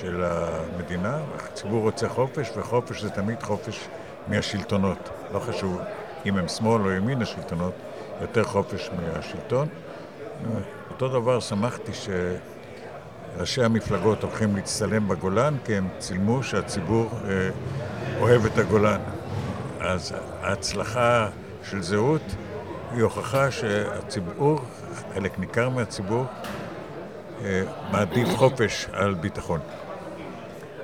[0.00, 1.18] של המדינה.
[1.36, 3.88] הציבור רוצה חופש, וחופש זה תמיד חופש
[4.28, 5.08] מהשלטונות.
[5.32, 5.80] לא חשוב
[6.26, 7.72] אם הם שמאל או ימין השלטונות,
[8.20, 9.68] יותר חופש מהשלטון.
[10.90, 11.92] אותו דבר שמחתי
[13.36, 17.50] שראשי המפלגות הולכים להצטלם בגולן, כי הם צילמו שהציבור אה,
[18.20, 19.00] אוהב את הגולן.
[19.80, 21.28] אז ההצלחה
[21.70, 22.22] של זהות
[22.92, 24.60] היא הוכחה שהציבור,
[25.14, 26.24] חלק ניכר מהציבור,
[27.44, 29.60] אה, מעדיף חופש על ביטחון.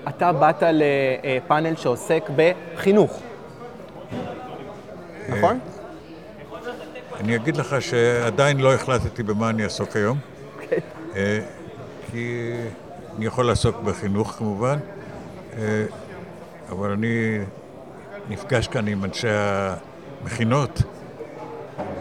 [0.09, 3.21] אתה באת לפאנל שעוסק בחינוך,
[5.29, 5.59] נכון?
[7.21, 10.19] אני אגיד לך שעדיין לא החלטתי במה אני אעסוק היום.
[10.63, 10.79] אוקיי.
[11.17, 11.41] אה,
[12.11, 12.53] כי
[13.17, 14.79] אני יכול לעסוק בחינוך כמובן,
[15.59, 15.85] אה,
[16.69, 17.39] אבל אני
[18.29, 20.83] נפגש כאן עם אנשי המכינות,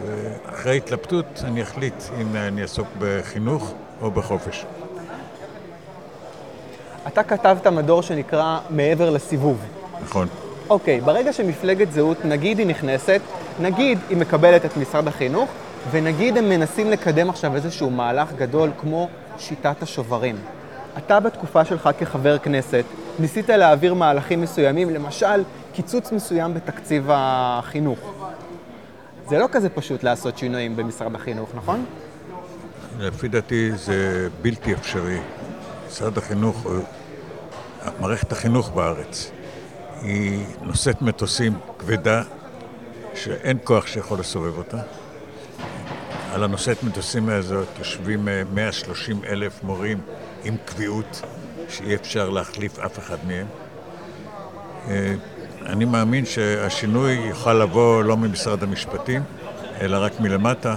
[0.04, 4.66] ואחרי התלבטות אני אחליט אם אני אעסוק בחינוך או בחופש.
[7.20, 9.64] אתה כתבת מדור שנקרא מעבר לסיבוב.
[10.02, 10.28] נכון.
[10.70, 13.20] אוקיי, ברגע שמפלגת זהות, נגיד היא נכנסת,
[13.60, 15.50] נגיד היא מקבלת את משרד החינוך,
[15.90, 20.36] ונגיד הם מנסים לקדם עכשיו איזשהו מהלך גדול כמו שיטת השוברים.
[20.98, 22.84] אתה בתקופה שלך כחבר כנסת,
[23.18, 27.98] ניסית להעביר מהלכים מסוימים, למשל קיצוץ מסוים בתקציב החינוך.
[29.28, 31.84] זה לא כזה פשוט לעשות שינויים במשרד החינוך, נכון?
[32.98, 35.18] לפי דעתי זה בלתי אפשרי.
[35.88, 36.66] משרד החינוך,
[38.00, 39.30] מערכת החינוך בארץ,
[40.02, 42.22] היא נושאת מטוסים כבדה,
[43.14, 44.78] שאין כוח שיכול לסובב אותה.
[46.34, 49.98] על הנושאת מטוסים הזאת יושבים 130 אה, אלף מורים
[50.44, 51.22] עם קביעות,
[51.68, 53.46] שאי אפשר להחליף אף אחד מהם.
[54.88, 55.14] אה,
[55.66, 59.22] אני מאמין שהשינוי יוכל לבוא לא ממשרד המשפטים,
[59.80, 60.74] אלא רק מלמטה.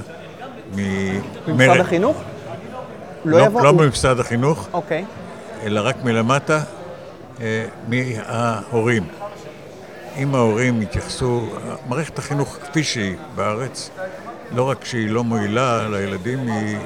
[1.48, 2.22] ממשרד החינוך?
[3.26, 3.62] לא, לא, יבוא...
[3.62, 5.06] לא ממשרד החינוך, אוקיי.
[5.64, 6.64] אלא רק מלמטה,
[7.88, 9.04] מההורים.
[10.18, 11.46] אם ההורים יתייחסו,
[11.88, 13.90] מערכת החינוך כפי שהיא בארץ,
[14.52, 16.78] לא רק שהיא לא מועילה לילדים, היא,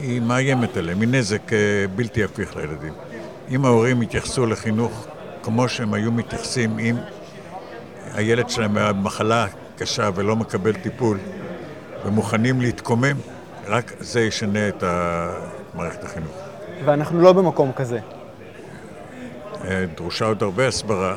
[0.00, 1.58] היא מאיימת עליהם, היא נזק אה,
[1.96, 2.92] בלתי הפיך לילדים.
[3.50, 5.06] אם ההורים יתייחסו לחינוך
[5.42, 6.96] כמו שהם היו מתייחסים אם
[8.14, 11.18] הילד שלהם היה במחלה קשה ולא מקבל טיפול
[12.04, 13.16] ומוכנים להתקומם,
[13.66, 14.84] רק זה ישנה את
[15.74, 16.32] מערכת החינוך.
[16.84, 17.98] ואנחנו לא במקום כזה.
[19.68, 21.16] אה, דרושה עוד הרבה הסברה.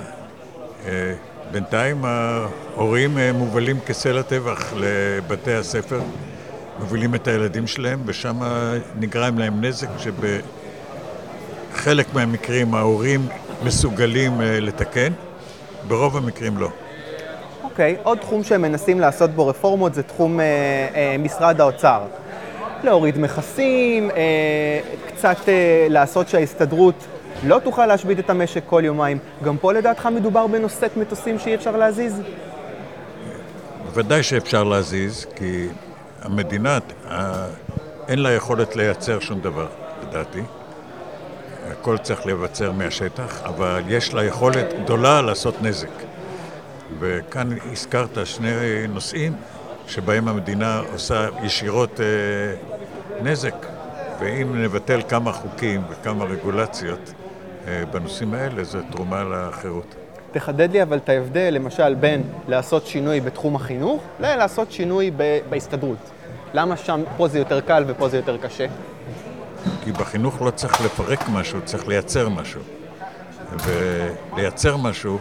[0.86, 1.14] אה,
[1.52, 6.00] בינתיים ההורים אה, מובלים כסלע טבח לבתי הספר,
[6.80, 8.36] מובילים את הילדים שלהם, ושם
[9.00, 9.88] נגרם להם נזק
[11.74, 13.28] שבחלק מהמקרים ההורים
[13.64, 15.14] מסוגלים לתקן,
[15.88, 16.70] ברוב המקרים לא.
[17.64, 20.46] אוקיי, okay, עוד תחום שהם מנסים לעשות בו רפורמות זה תחום אה,
[20.96, 22.02] אה, משרד האוצר.
[22.84, 26.96] להוריד מכסים, אה, קצת אה, לעשות שההסתדרות
[27.44, 29.18] לא תוכל להשבית את המשק כל יומיים.
[29.44, 32.22] גם פה לדעתך מדובר בנושאת מטוסים שאי אפשר להזיז?
[33.86, 35.68] בוודאי שאפשר להזיז, כי
[36.22, 36.78] המדינה,
[38.08, 39.68] אין לה יכולת לייצר שום דבר,
[40.02, 40.42] לדעתי.
[41.72, 45.90] הכל צריך לבצר מהשטח, אבל יש לה יכולת גדולה לעשות נזק.
[47.00, 48.52] וכאן הזכרת שני
[48.90, 49.34] נושאים
[49.88, 52.06] שבהם המדינה עושה ישירות אה,
[53.24, 53.66] נזק.
[54.22, 57.21] ואם נבטל כמה חוקים וכמה רגולציות אה,
[57.92, 59.96] בנושאים האלה, זו תרומה לחירות.
[60.32, 66.10] תחדד לי אבל את ההבדל, למשל, בין לעשות שינוי בתחום החינוך ללעשות שינוי ב- בהסתדרות.
[66.54, 68.66] למה שם, פה זה יותר קל ופה זה יותר קשה?
[69.84, 72.62] כי בחינוך לא צריך לפרק משהו, צריך לייצר משהו.
[73.58, 75.20] ולייצר משהו,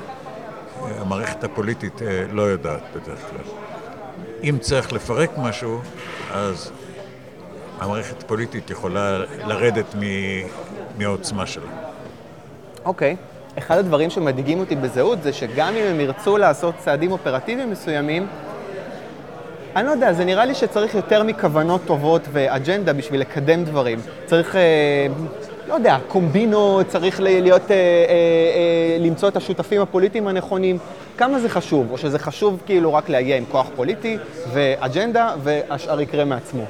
[1.01, 3.55] המערכת הפוליטית אה, לא יודעת בדרך כלל.
[4.45, 5.81] אם צריך לפרק משהו,
[6.33, 6.73] אז
[7.79, 9.95] המערכת הפוליטית יכולה לרדת
[10.99, 11.80] מהעוצמה שלה.
[12.85, 13.17] אוקיי.
[13.59, 18.27] אחד הדברים שמדאיגים אותי בזהות זה שגם אם הם ירצו לעשות צעדים אופרטיביים מסוימים,
[19.77, 23.99] אני לא יודע, זה נראה לי שצריך יותר מכוונות טובות ואג'נדה בשביל לקדם דברים.
[24.27, 25.07] צריך, אה,
[25.69, 30.79] לא יודע, קומבינות, צריך להיות, אה, אה, אה, למצוא את השותפים הפוליטיים הנכונים.
[31.19, 31.91] כמה זה חשוב?
[31.91, 34.19] או שזה חשוב כאילו רק להגיע עם כוח פוליטי
[34.53, 36.65] ואג'נדה, והשאר יקרה מעצמו.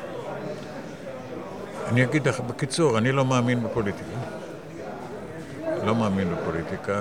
[1.92, 4.19] אני אגיד לך, בקיצור, אני לא מאמין בפוליטיקה.
[5.84, 7.00] לא מאמין בפוליטיקה,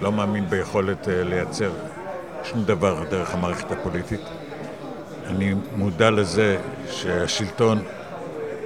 [0.00, 1.70] לא מאמין ביכולת אה, לייצר
[2.44, 4.20] שום דבר דרך המערכת הפוליטית.
[5.26, 6.56] אני מודע לזה
[6.90, 7.82] שהשלטון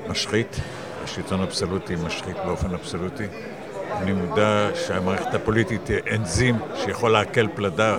[0.09, 0.57] משחית,
[1.05, 3.27] השלטון האבסולוטי משחית באופן אבסולוטי.
[3.93, 7.97] אני מודע שהמערכת הפוליטית היא אנזים שיכול לעכל פלדה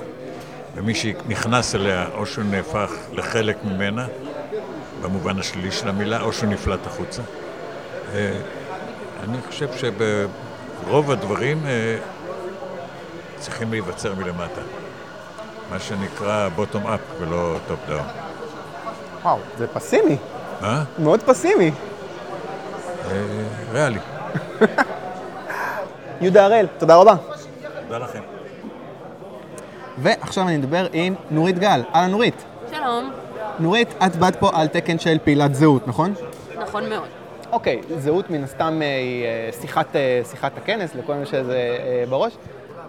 [0.75, 4.07] ומי שנכנס אליה או שהוא נהפך לחלק ממנה,
[5.01, 7.21] במובן השלילי של המילה, או שהוא נפלט החוצה.
[8.13, 8.37] אה,
[9.23, 9.67] אני חושב
[10.81, 11.97] שברוב הדברים אה,
[13.37, 14.61] צריכים להיווצר מלמטה.
[15.69, 18.03] מה שנקרא bottom up ולא top down.
[19.23, 20.17] וואו, זה פסימי.
[20.61, 20.83] מה?
[20.99, 21.71] מאוד פסימי.
[23.11, 23.23] אה,
[23.71, 23.99] ריאלי.
[26.21, 27.15] יהודה הראל, תודה רבה.
[27.87, 28.21] תודה לכם.
[29.97, 31.81] ועכשיו אני אדבר עם נורית גל.
[31.95, 32.43] אהלן נורית.
[32.71, 33.11] שלום.
[33.59, 36.13] נורית, את באת פה על תקן של פעילת זהות, נכון?
[36.57, 37.24] נכון מאוד.
[37.55, 41.77] אוקיי, זהות מן הסתם אה, היא אה, שיחת, אה, שיחת הכנס, לכל מי שזה
[42.09, 42.37] בראש.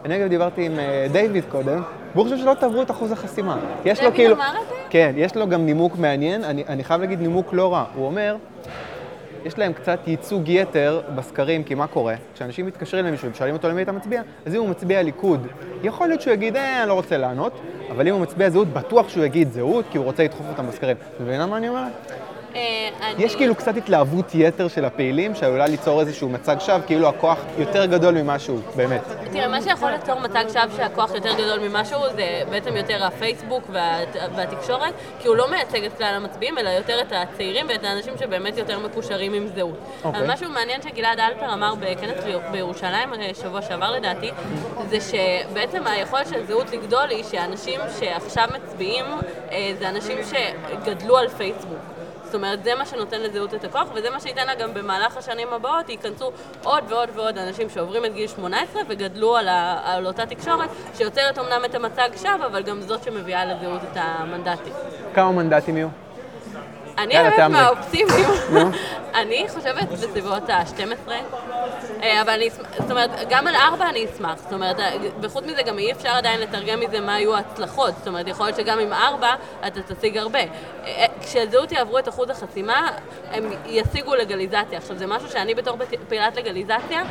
[0.04, 0.72] אני אגב דיברתי עם
[1.12, 1.82] דיוויד קודם,
[2.14, 3.58] והוא חושב שלא תעברו את אחוז החסימה.
[3.84, 4.34] יש לו כאילו...
[4.34, 4.74] אמר את זה?
[4.90, 7.84] כן, יש לו גם נימוק מעניין, אני, אני חייב להגיד נימוק לא רע.
[7.94, 8.36] הוא אומר,
[9.44, 12.14] יש להם קצת ייצוג יתר בסקרים, כי מה קורה?
[12.34, 15.46] כשאנשים מתקשרים למישהו ושואלים אותו למי אתה מצביע, אז אם הוא מצביע ליכוד,
[15.82, 17.52] יכול להיות שהוא יגיד, אה, אני לא רוצה לענות,
[17.90, 20.96] אבל אם הוא מצביע זהות, בטוח שהוא יגיד זהות, כי הוא רוצה לדחוף אותם בסקרים.
[21.20, 21.92] מבינה מה אני אומרת?
[22.56, 27.38] אה, יש כאילו קצת התלהבות יתר של הפעילים, שעלולה ליצור איזשהו מצג שווא, כאילו הכוח
[27.58, 29.02] יותר גדול ממה שהוא, באמת.
[29.32, 33.62] תראה, מה שיכול ליצור מצג שווא שהכוח יותר גדול ממה שהוא, זה בעצם יותר הפייסבוק
[33.72, 33.98] וה...
[34.36, 38.58] והתקשורת, כי הוא לא מייצג את כלל המצביעים, אלא יותר את הצעירים ואת האנשים שבאמת
[38.58, 39.74] יותר מקושרים עם זהות.
[39.74, 40.06] Okay.
[40.06, 40.20] אוקיי.
[40.20, 44.30] אבל משהו מעניין שגלעד אלפר אמר בכנס בירושלים, אה, שבוע שעבר לדעתי,
[44.90, 49.04] זה שבעצם היכולת של זהות לגדול היא שאנשים שעכשיו מצביעים,
[49.52, 51.95] אה, זה אנשים שגדלו על פייסבוק.
[52.36, 55.88] אומרת, זה מה שנותן לזהות את הכוח, וזה מה שייתן לה גם במהלך השנים הבאות,
[55.88, 60.70] ייכנסו עוד ועוד ועוד אנשים שעוברים את גיל 18 וגדלו על, ה, על אותה תקשורת,
[60.94, 64.72] שיוצרת אמנם את המצג שווא, אבל גם זאת שמביאה לזהות את המנדטים.
[65.14, 65.88] כמה מנדטים יהיו?
[66.98, 68.24] אני האמת מהאופטימיים.
[69.20, 71.20] אני חושבת בסביבות ה-12, אה,
[72.22, 74.38] אבל אני, זאת אומרת, גם על 4 אני אשמח.
[74.42, 74.76] זאת אומרת,
[75.20, 77.94] וחוץ מזה גם אי אפשר עדיין לתרגם מזה מה היו ההצלחות.
[77.98, 79.34] זאת אומרת, יכול להיות שגם עם 4
[79.66, 80.38] אתה תשיג הרבה.
[80.38, 82.90] אה, כשהזהות יעברו את אחוז החסימה,
[83.30, 84.78] הם ישיגו לגליזציה.
[84.78, 85.76] עכשיו, זה משהו שאני בתור
[86.08, 87.02] פעילת לגליזציה,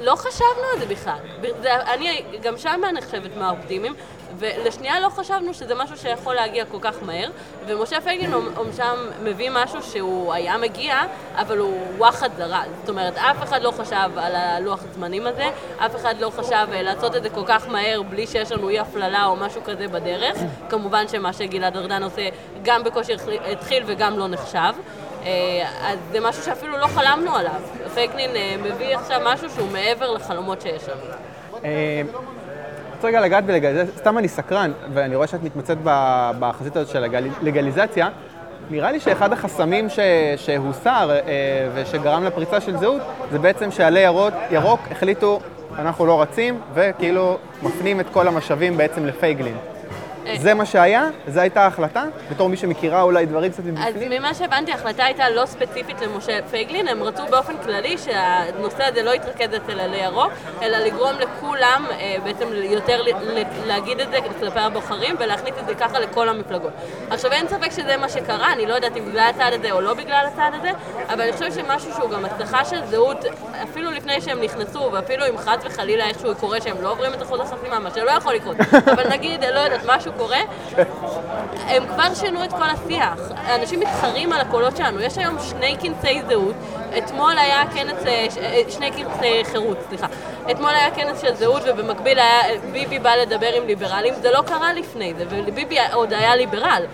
[0.00, 1.18] לא חשבנו על זה בכלל.
[1.62, 3.94] זה, אני גם שם נחשבת מהאופטימיים,
[4.42, 7.30] ולשנייה לא חשבנו שזה משהו שיכול להגיע כל כך מהר,
[7.66, 8.32] ומשה פייגלין
[8.76, 10.96] שם מביא משהו שהוא היה מגיע,
[11.34, 12.68] אבל הוא וואחד זרז.
[12.80, 16.82] זאת אומרת, אף אחד לא חשב על הלוח הזמנים הזה, אף אחד לא חשב אה,
[16.82, 20.38] לעשות את זה כל כך מהר בלי שיש לנו אי הפללה או משהו כזה בדרך.
[20.68, 22.28] כמובן שמה שגלעד ארדן עושה
[22.62, 23.12] גם בקושי
[23.52, 24.72] התחיל וגם לא נחשב.
[25.24, 27.60] אה, אז זה משהו שאפילו לא חלמנו עליו.
[27.94, 31.00] פייגלין אה, מביא עכשיו משהו שהוא מעבר לחלומות שיש לנו.
[33.02, 35.78] רוצה רגע לגעת בלגליזציה, סתם אני סקרן, ואני רואה שאת מתמצאת
[36.38, 38.08] בחזית הזאת של הלגליזציה.
[38.70, 39.98] נראה לי שאחד החסמים ש...
[40.36, 41.20] שהוסר אה,
[41.74, 45.40] ושגרם לפריצה של זהות, זה בעצם שעלי ירוק, ירוק החליטו,
[45.78, 49.56] אנחנו לא רצים, וכאילו מפנים את כל המשאבים בעצם לפייגלין.
[50.36, 51.08] זה מה שהיה?
[51.26, 52.04] זו הייתה ההחלטה?
[52.30, 53.86] בתור מי שמכירה אולי דברים קצת מבפנים?
[53.86, 59.02] אז ממה שהבנתי, ההחלטה הייתה לא ספציפית למשה פייגלין, הם רצו באופן כללי שהנושא הזה
[59.02, 60.32] לא יתרכז אצל עלי ירוק,
[60.62, 63.02] אלא לגרום לכולם אה, בעצם יותר
[63.66, 66.72] להגיד את זה כלפי הבוחרים ולהכניס את זה ככה לכל המפלגות.
[67.10, 69.94] עכשיו אין ספק שזה מה שקרה, אני לא יודעת אם בגלל הצעד הזה או לא
[69.94, 70.70] בגלל הצעד הזה,
[71.08, 73.24] אבל אני חושבת שמשהו שהוא גם הצלחה של זהות,
[73.62, 77.40] אפילו לפני שהם נכנסו, ואפילו אם חס וחלילה איכשהו קורה שהם לא עוברים את אחוז
[77.40, 78.56] החסימה, מה שלא יכול לקרות,
[78.92, 80.40] אבל נגיד, לא יודעת, משהו קורה,
[81.66, 83.18] הם כבר שינו את כל השיח.
[83.54, 85.00] אנשים מתחרים על הקולות שלנו.
[85.00, 86.54] יש היום שני כנסי זהות.
[86.98, 90.06] אתמול היה כנס, אה, אה, שני כנסי חירות, סליחה.
[90.50, 92.40] אתמול היה כנס של זהות ובמקביל היה,
[92.72, 94.14] ביבי בא לדבר עם ליברלים.
[94.14, 96.84] זה לא קרה לפני זה, וביבי עוד היה ליברל.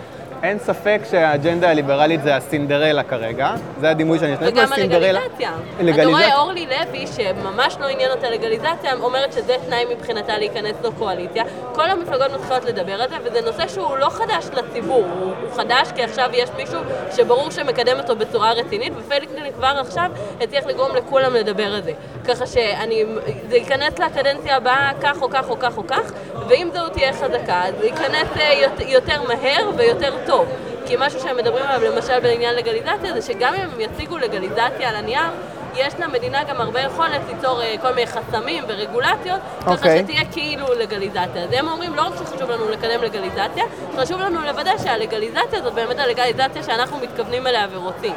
[0.42, 5.50] אין ספק שהאג'נדה הליברלית זה הסינדרלה כרגע, זה הדימוי שאני נותנת וגם הלגליזציה.
[5.94, 11.44] אתה רואה אורלי לוי, שממש לא עניין אותה לגליזציה, אומרת שזה תנאי מבחינתה להיכנס לקואליציה.
[11.74, 15.88] כל המפלגות מתחילות לדבר על זה, וזה נושא שהוא לא חדש לציבור, הוא, הוא חדש
[15.94, 16.80] כי עכשיו יש מישהו
[17.16, 21.92] שברור שמקדם אותו בצורה רצינית, ופליקלין כבר עכשיו הצליח לגרום לכולם לדבר על זה.
[22.28, 23.04] ככה שאני,
[23.48, 26.12] זה ייכנס לקדנציה הבאה כך או כך או כך או כך,
[26.48, 30.46] ואם זו תהיה חזקה, זה ייכנס אה, יותר מהר ויותר טוב.
[30.86, 34.96] כי משהו שהם מדברים עליו, למשל בעניין לגליזציה, זה שגם אם הם יציגו לגליזציה על
[34.96, 35.30] הנייר,
[35.74, 39.62] יש למדינה גם הרבה יכולת ליצור uh, כל מיני חסמים ורגולציות, okay.
[39.64, 39.98] ככה אוקיי.
[39.98, 41.44] שתהיה כאילו לגליזציה.
[41.44, 43.64] אז הם אומרים, לא רק שחשוב לנו לקדם לגליזציה,
[43.96, 48.14] חשוב לנו לוודא שהלגליזציה הזאת באמת הלגליזציה שאנחנו מתכוונים אליה ורוצים.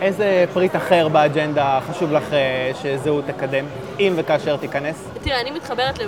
[0.00, 3.64] איזה פריט אחר באג'נדה חשוב לך אה, שזהות תקדם,
[4.00, 5.08] אם וכאשר תיכנס?
[5.22, 5.98] תראה, אני מתחברת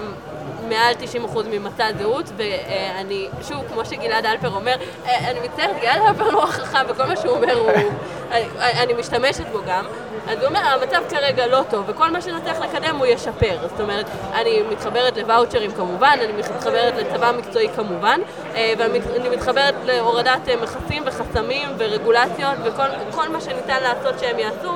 [0.72, 0.94] מעל
[1.34, 4.74] 90% ממצע הזהות, ואני, שוב, כמו שגלעד אלפר אומר,
[5.06, 7.70] אה, אני מצטערת, גלעד אלפר לא חכם, וכל מה שהוא אומר הוא...
[8.60, 9.84] אני משתמשת בו גם.
[10.28, 13.56] אז הוא אומר, המצב כרגע לא טוב, וכל מה שנצליח לקדם הוא ישפר.
[13.62, 18.20] זאת אומרת, אני מתחברת לוואוצ'רים כמובן, אני מתחברת לצבא מקצועי כמובן,
[18.54, 22.54] אה, ואני מתחברת להורדת אה, מכסים וחסמים ורגולציות,
[23.10, 24.72] וכל מה שניתן לעשות שהם יעשו,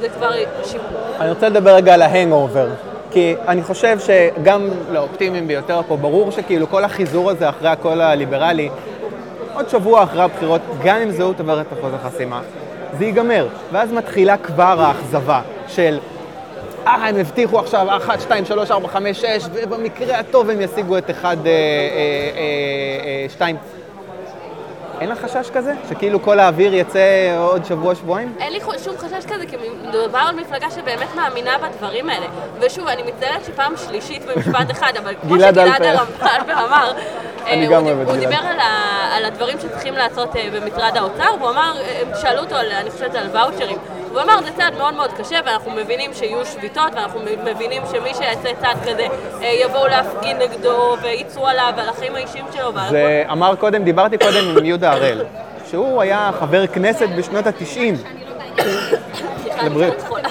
[0.00, 0.30] זה כבר
[0.64, 1.00] שיפור.
[1.20, 2.68] אני רוצה לדבר רגע על ה hangover.
[3.16, 8.68] כי אני חושב שגם לאופטימיים ביותר פה, ברור שכאילו כל החיזור הזה אחרי הקול הליברלי,
[9.54, 12.40] עוד שבוע אחרי הבחירות, גם אם זהות עוברת אחוז החסימה,
[12.98, 13.48] זה ייגמר.
[13.72, 15.98] ואז מתחילה כבר האכזבה של,
[16.86, 21.10] אה, הם הבטיחו עכשיו 1, 2, 3, 4, 5, 6, ובמקרה הטוב הם ישיגו את
[21.10, 21.38] 1,
[23.28, 23.56] 2.
[25.00, 25.72] אין לך חשש כזה?
[25.88, 28.34] שכאילו כל האוויר יצא עוד שבוע, שבועיים?
[28.40, 29.56] אין לי שום חשש כזה, כי
[29.88, 32.26] מדובר על מפלגה שבאמת מאמינה בדברים האלה.
[32.60, 36.92] ושוב, אני מצטערת שפעם שלישית במשפט אחד, אבל כמו שגלעד אלפר אמר,
[37.46, 38.18] אני גם אוהב את גלעד.
[38.18, 38.70] הוא דיבר על, ה,
[39.16, 43.28] על הדברים שצריכים לעשות אה, במשרד האוצר, והוא אמר, אה, שאלו אותו, אני חושבת, על
[43.32, 43.78] ואוצ'רים.
[44.16, 48.48] הוא אמר, זה צעד מאוד מאוד קשה, ואנחנו מבינים שיהיו שביתות, ואנחנו מבינים שמי שיעשה
[48.60, 49.06] צעד כזה,
[49.42, 52.72] אה, יבואו להפגין נגדו, וייצרו עליו, ועל החיים האישיים שלו.
[52.90, 55.24] זה אמר קודם, דיברתי קודם עם יהודה הראל,
[55.70, 57.62] שהוא היה חבר כנסת בשנות ה-90.
[59.42, 60.28] סליחה, אני חולה.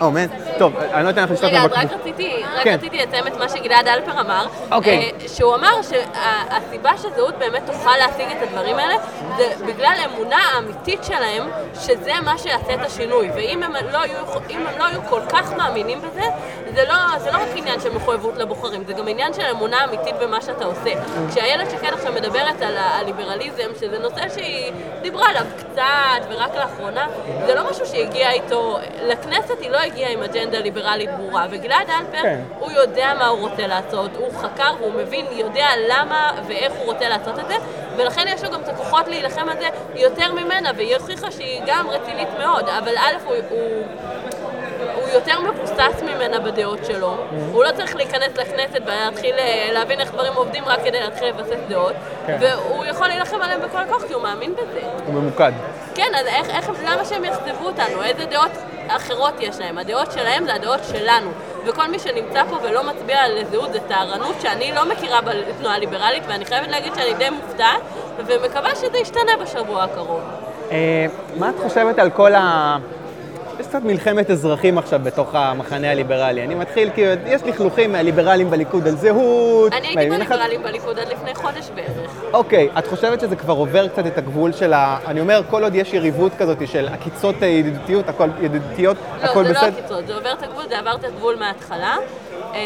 [0.00, 0.47] אומן.
[0.58, 2.74] טוב, אני לא אתן לך לשתות רגע, רק רציתי, רק כן.
[2.74, 4.46] רציתי לציין את מה שגלעד אלפר אמר.
[4.72, 5.12] אוקיי.
[5.22, 8.94] אה, שהוא אמר שהסיבה שזהות באמת תוכל להשיג את הדברים האלה,
[9.36, 11.48] זה בגלל אמונה האמיתית שלהם,
[11.80, 13.30] שזה מה שיעשה את השינוי.
[13.34, 16.26] ואם הם לא יהיו, הם לא יהיו כל כך מאמינים בזה,
[16.74, 20.14] זה לא, זה לא רק עניין של מחויבות לבוחרים, זה גם עניין של אמונה אמיתית
[20.20, 20.90] במה שאתה עושה.
[21.30, 27.06] כשאיילת שקד עכשיו מדברת על הליברליזם, שזה נושא שהיא דיברה עליו קצת ורק לאחרונה,
[27.46, 30.47] זה לא משהו שהגיע איתו, לכנסת היא לא הגיעה עם אג'נדה.
[30.48, 32.40] אג'נדה ליברלית ברורה, וגלעד אלפר, כן.
[32.58, 37.08] הוא יודע מה הוא רוצה לעשות, הוא חקר והוא מבין, יודע למה ואיך הוא רוצה
[37.08, 37.54] לעשות את זה,
[37.96, 41.90] ולכן יש לו גם את הכוחות להילחם על זה יותר ממנה, והיא הוכיחה שהיא גם
[41.90, 43.34] רצינית מאוד, אבל א', הוא...
[43.50, 44.47] הוא
[44.94, 47.14] הוא יותר מבוסס ממנה בדעות שלו.
[47.14, 47.52] Mm-hmm.
[47.52, 51.60] הוא לא צריך להיכנס לכנסת ולהתחיל אה, להבין איך דברים עובדים רק כדי להתחיל לבסס
[51.68, 51.94] דעות.
[52.26, 52.36] כן.
[52.40, 54.80] והוא יכול להילחם עליהם בכל הכוח כי הוא מאמין בזה.
[55.06, 55.52] הוא ממוקד.
[55.94, 58.02] כן, אז איך, איך, למה שהם יכתבו אותנו?
[58.02, 58.50] איזה דעות
[58.88, 59.78] אחרות יש להם?
[59.78, 61.30] הדעות שלהם זה הדעות שלנו.
[61.64, 66.22] וכל מי שנמצא פה ולא מצביע על זהות זה טהרנות שאני לא מכירה בתנועה ליברלית,
[66.28, 67.80] ואני חייבת להגיד שאני די מופתעת,
[68.26, 70.20] ומקווה שזה ישתנה בשבוע הקרוב.
[70.70, 72.76] אה, מה את חושבת על כל ה...
[73.60, 76.44] יש קצת מלחמת אזרחים עכשיו בתוך המחנה הליברלי.
[76.44, 79.72] אני מתחיל, כי יש לכלוכים מהליברלים בליכוד על זהות.
[79.72, 82.10] אני הייתי בליברלים בליכוד עד לפני חודש בערך.
[82.32, 84.98] אוקיי, את חושבת שזה כבר עובר קצת את הגבול של ה...
[85.06, 89.52] אני אומר, כל עוד יש יריבות כזאת של עקיצות ידידותיות, הכל ידידותיות, לא, הכל בסדר.
[89.52, 91.96] לא, זה לא עקיצות, זה עובר את הגבול, זה עבר את הגבול מההתחלה.
[92.54, 92.60] אה,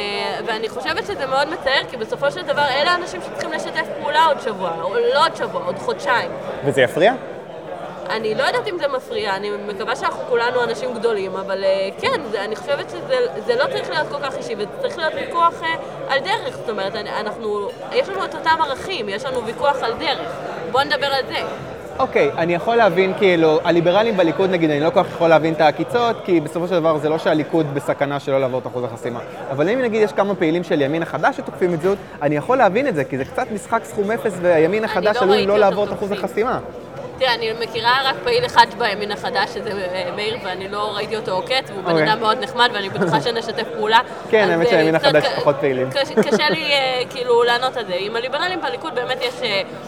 [0.46, 4.40] ואני חושבת שזה מאוד מצער, כי בסופו של דבר אלה האנשים שצריכים לשתף פעולה עוד
[4.40, 6.30] שבוע, או לא עוד שבוע, עוד חודשיים.
[6.64, 7.12] וזה יפריע?
[8.12, 12.20] אני לא יודעת אם זה מפריע, אני מקווה שאנחנו כולנו אנשים גדולים, אבל uh, כן,
[12.30, 15.66] זה, אני חושבת שזה לא צריך להיות כל כך אישי, וזה צריך להיות ויכוח uh,
[16.08, 16.56] על דרך.
[16.56, 20.30] זאת אומרת, אנחנו, יש לנו את אותם ערכים, יש לנו ויכוח על דרך.
[20.72, 21.38] בואו נדבר על זה.
[21.98, 25.54] אוקיי, okay, אני יכול להבין, כאילו, הליברלים בליכוד נגיד, אני לא כל כך יכול להבין
[25.54, 29.20] את העקיצות, כי בסופו של דבר זה לא שהליכוד בסכנה שלא לעבור את אחוז החסימה.
[29.50, 32.88] אבל אם נגיד יש כמה פעילים של ימין החדש שתוקפים את זאת, אני יכול להבין
[32.88, 35.92] את זה, כי זה קצת משחק סכום אפס, והימין החדש לא עלול לא לעבור את
[35.92, 36.58] אחוז החסימה.
[37.18, 41.32] תראה, אני מכירה רק פעיל אחד בימין החדש, שזה אה, מאיר, ואני לא ראיתי אותו
[41.32, 42.12] עוקץ, והוא בן אוקיי.
[42.12, 44.00] אדם מאוד נחמד, ואני בטוחה שנשתף פעולה.
[44.30, 45.90] כן, האמת אה, שהימין החדש פחות פעילים.
[45.90, 47.94] קשה לי אה, כאילו לענות על זה.
[47.98, 49.34] עם הליברלים בליכוד באמת יש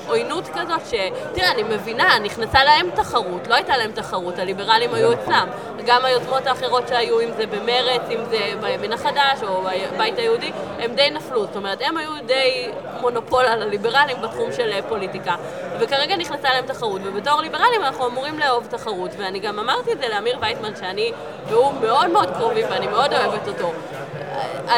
[0.08, 0.94] עוינות כזאת, ש...
[1.34, 5.48] תראה, אני מבינה, נכנסה להם תחרות, לא הייתה להם תחרות, הליברלים היו אצלם.
[5.86, 9.62] גם היוזמות האחרות שהיו, אם זה במרץ, אם זה בימין החדש, או
[9.94, 11.40] בבית היהודי, הם די נפלו.
[11.46, 12.68] זאת אומרת, הם היו די
[13.00, 15.34] מונופול על הליברלים בתחום של פוליטיקה.
[15.80, 20.08] וכרגע נכנסה להם תחרות, ובתור ליברלים אנחנו אמורים לאהוב תחרות, ואני גם אמרתי את זה
[20.08, 21.12] לאמיר וייטמן, שאני
[21.48, 23.72] והוא מאוד מאוד קרובי ואני מאוד אוהבת אותו.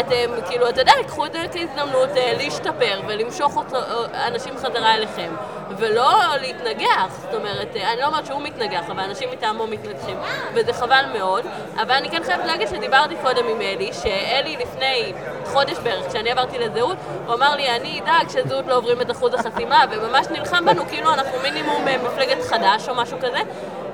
[0.01, 2.09] אתם, כאילו, אתה יודע, קחו את זה כהזדמנות
[2.39, 3.77] להשתפר ולמשוך אותו,
[4.15, 5.31] אנשים חזרה אליכם.
[5.79, 7.19] ולא להתנגח.
[7.23, 10.19] זאת אומרת, אני לא אומרת שהוא מתנגח, אבל אנשים מטעמו מתנגחים,
[10.55, 11.45] וזה חבל מאוד.
[11.83, 15.13] אבל אני כן חייבת להגיד שדיברתי קודם עם אלי, שאלי לפני
[15.45, 19.35] חודש בערך, כשאני עברתי לזהות, הוא אמר לי, אני אדאג שזהות לא עוברים את אחוז
[19.35, 23.39] החסימה, וממש נלחם בנו כאילו אנחנו מינימום אה, מפלגת חדש או משהו כזה.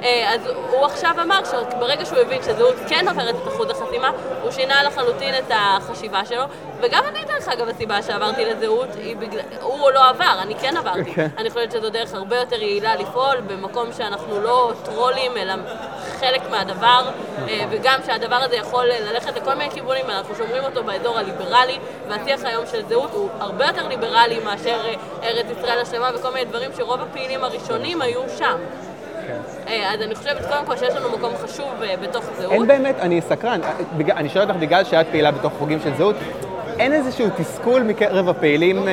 [0.02, 0.40] אה, אז
[0.70, 4.10] הוא עכשיו אמר שברגע שהוא הבין שזהות כן עוברת את אחוז החסימה,
[4.42, 6.42] הוא שינה לחלוטין את החשיבה שלו.
[6.80, 9.40] וגם אני, דרך אגב, הסיבה שעברתי לזהות, היא בגלל...
[9.60, 11.00] הוא לא עבר, אני כן עברתי.
[11.00, 11.14] Okay.
[11.14, 11.28] כן.
[11.38, 15.54] אני חושבת שזו דרך הרבה יותר יעילה לפעול, במקום שאנחנו לא טרולים, אלא
[16.20, 17.10] חלק מהדבר,
[17.48, 21.78] אה, וגם שהדבר הזה יכול ללכת לכל מיני כיוונים, ואנחנו שומרים אותו באזור הליברלי,
[22.08, 24.94] והשיח היום של זהות הוא הרבה יותר ליברלי מאשר אה,
[25.28, 28.56] ארץ ישראל השלמה וכל מיני דברים שרוב הפעילים הראשונים היו שם.
[29.68, 31.70] אה, אז אני חושבת קודם כל שיש לנו מקום חשוב
[32.02, 32.52] בתוך זהות.
[32.52, 33.60] אין באמת, אני סקרן,
[34.10, 36.16] אני שואל אותך בגלל שאת פעילה בתוך חוגים של זהות,
[36.78, 38.92] אין איזשהו תסכול מקרב הפעילים אה,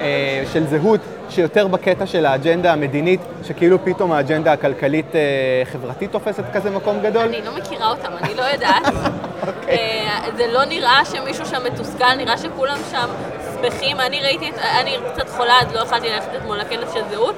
[0.00, 1.00] אה, של זהות
[1.30, 7.22] שיותר בקטע של האג'נדה המדינית, שכאילו פתאום האג'נדה הכלכלית-חברתית אה, תופסת כזה מקום גדול?
[7.22, 8.86] אני לא מכירה אותם, אני לא יודעת.
[8.86, 9.46] okay.
[9.46, 9.78] אוקיי.
[9.78, 13.08] אה, זה לא נראה שמישהו שם מתוסכל, נראה שכולם שם
[13.54, 14.00] שמחים.
[14.00, 14.50] אני ראיתי,
[14.80, 17.34] אני קצת חולה, אז לא יכולתי ללכת אתמול לכנס של זהות.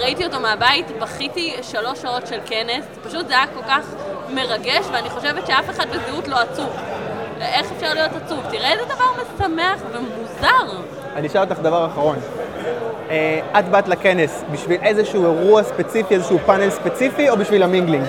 [0.00, 3.86] ראיתי אותו מהבית, בכיתי שלוש שעות של כנס, פשוט זה היה כל כך
[4.34, 6.68] מרגש, ואני חושבת שאף אחד בזהות לא עצוב.
[7.40, 8.38] איך אפשר להיות עצוב?
[8.50, 10.82] תראה איזה דבר משמח ומוזר.
[11.16, 12.16] אני אשאל אותך דבר אחרון.
[13.10, 18.04] אה, את באת לכנס בשביל איזשהו אירוע ספציפי, איזשהו פאנל ספציפי, או בשביל ה mingling?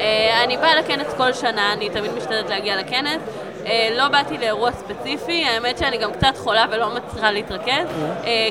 [0.00, 3.22] אה, אני באה לכנס כל שנה, אני תמיד משתדלת להגיע לכנס.
[3.68, 7.86] אה, לא באתי לאירוע ספציפי, האמת שאני גם קצת חולה ולא מצליחה להתרכז.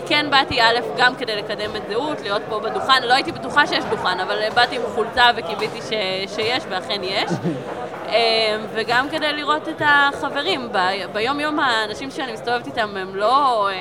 [0.07, 3.85] כן באתי א', גם כדי לקדם את זהות, להיות פה בדוכן, לא הייתי בטוחה שיש
[3.85, 5.79] דוכן, אבל באתי עם חולצה וקיוויתי
[6.27, 7.31] שיש, ואכן יש.
[8.73, 10.69] וגם כדי לראות את החברים.
[11.13, 13.73] ביום יום האנשים שאני מסתובבת איתם הם לא אה,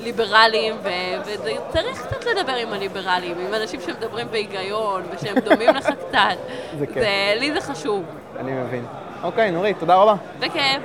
[0.00, 0.76] ליברליים,
[1.24, 6.36] וצריך קצת לדבר עם הליברליים, עם אנשים שמדברים בהיגיון ושהם דומים לך קצת.
[6.78, 7.04] זה כיף.
[7.40, 8.04] לי זה חשוב.
[8.38, 8.84] אני מבין.
[9.22, 10.14] אוקיי, נורית, תודה רבה.
[10.40, 10.82] בכיף.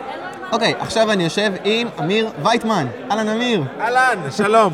[0.52, 2.88] אוקיי, עכשיו אני יושב עם אמיר וייטמן.
[3.12, 3.64] אהלן, אמיר.
[3.80, 4.74] אהלן, שלום.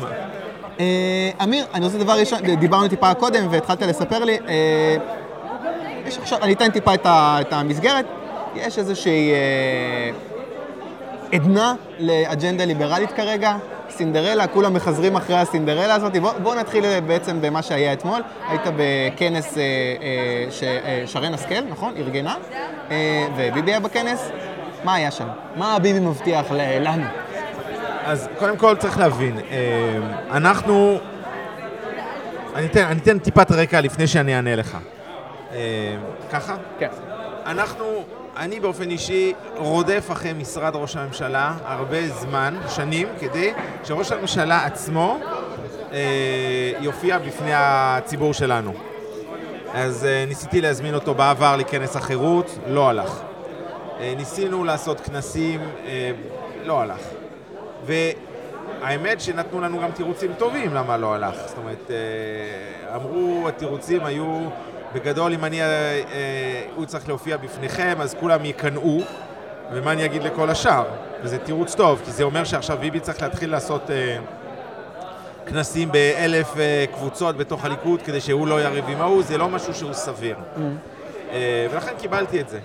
[0.80, 4.38] אה, אמיר, אני רוצה דבר ראשון, דיברנו טיפה קודם והתחלת לספר לי.
[4.48, 4.96] אה,
[6.06, 8.04] יש עכשיו, אני אתן טיפה את, ה, את המסגרת.
[8.54, 10.10] יש איזושהי אה,
[11.32, 13.56] עדנה לאג'נדה ליברלית כרגע,
[13.90, 16.16] סינדרלה, כולם מחזרים אחרי הסינדרלה הזאת.
[16.16, 18.22] בואו בוא נתחיל בעצם במה שהיה אתמול.
[18.48, 21.94] היית בכנס אה, אה, ששרן השכל, נכון?
[21.96, 22.34] ארגנה,
[22.90, 24.30] אה, וביבי היה בכנס.
[24.84, 25.28] מה היה שם?
[25.56, 26.46] מה ביבי מבטיח
[26.80, 27.04] לנו?
[28.04, 29.98] אז קודם כל צריך להבין, אה,
[30.30, 30.98] אנחנו...
[32.54, 34.78] אני אתן, אני אתן טיפת רקע לפני שאני אענה לך.
[35.52, 35.96] אה,
[36.32, 36.56] ככה?
[36.78, 36.88] כן.
[37.46, 37.84] אנחנו,
[38.36, 43.52] אני באופן אישי רודף אחרי משרד ראש הממשלה הרבה זמן, שנים, כדי
[43.84, 45.18] שראש הממשלה עצמו
[45.92, 48.72] אה, יופיע בפני הציבור שלנו.
[49.74, 53.20] אז אה, ניסיתי להזמין אותו בעבר לכנס החירות, לא הלך.
[54.00, 56.10] אה, ניסינו לעשות כנסים, אה,
[56.64, 57.00] לא הלך.
[57.86, 61.34] והאמת שנתנו לנו גם תירוצים טובים למה לא הלך.
[61.46, 64.48] זאת אומרת, אה, אמרו, התירוצים היו...
[64.94, 66.02] בגדול, אם אני, אה, אה,
[66.76, 69.00] הוא צריך להופיע בפניכם, אז כולם יקנאו,
[69.72, 70.84] ומה אני אגיד לכל השאר?
[71.22, 74.16] וזה תירוץ טוב, כי זה אומר שעכשיו ביבי צריך להתחיל לעשות אה,
[75.46, 79.74] כנסים באלף אה, קבוצות בתוך הליכוד, כדי שהוא לא יריב עם ההוא, זה לא משהו
[79.74, 80.36] שהוא סביר.
[80.36, 80.60] Mm.
[81.32, 82.58] אה, ולכן קיבלתי את זה.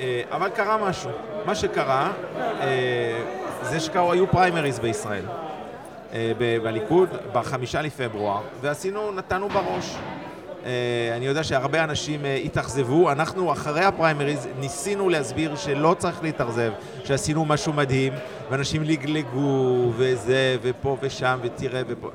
[0.00, 1.10] אה, אבל קרה משהו.
[1.46, 2.12] מה שקרה,
[2.60, 3.22] אה,
[3.62, 5.24] זה שקרו, היו פריימריז בישראל.
[6.12, 6.32] אה,
[6.62, 9.96] בליכוד בחמישה לפברואר, ועשינו, נתנו בראש.
[10.64, 13.10] אה, אני יודע שהרבה אנשים אה, התאכזבו.
[13.12, 16.72] אנחנו, אחרי הפריימריז, ניסינו להסביר שלא צריך להתאכזב,
[17.04, 18.12] שעשינו משהו מדהים,
[18.50, 22.08] ואנשים לגלגו, וזה, ופה ושם, ותראה, ופה.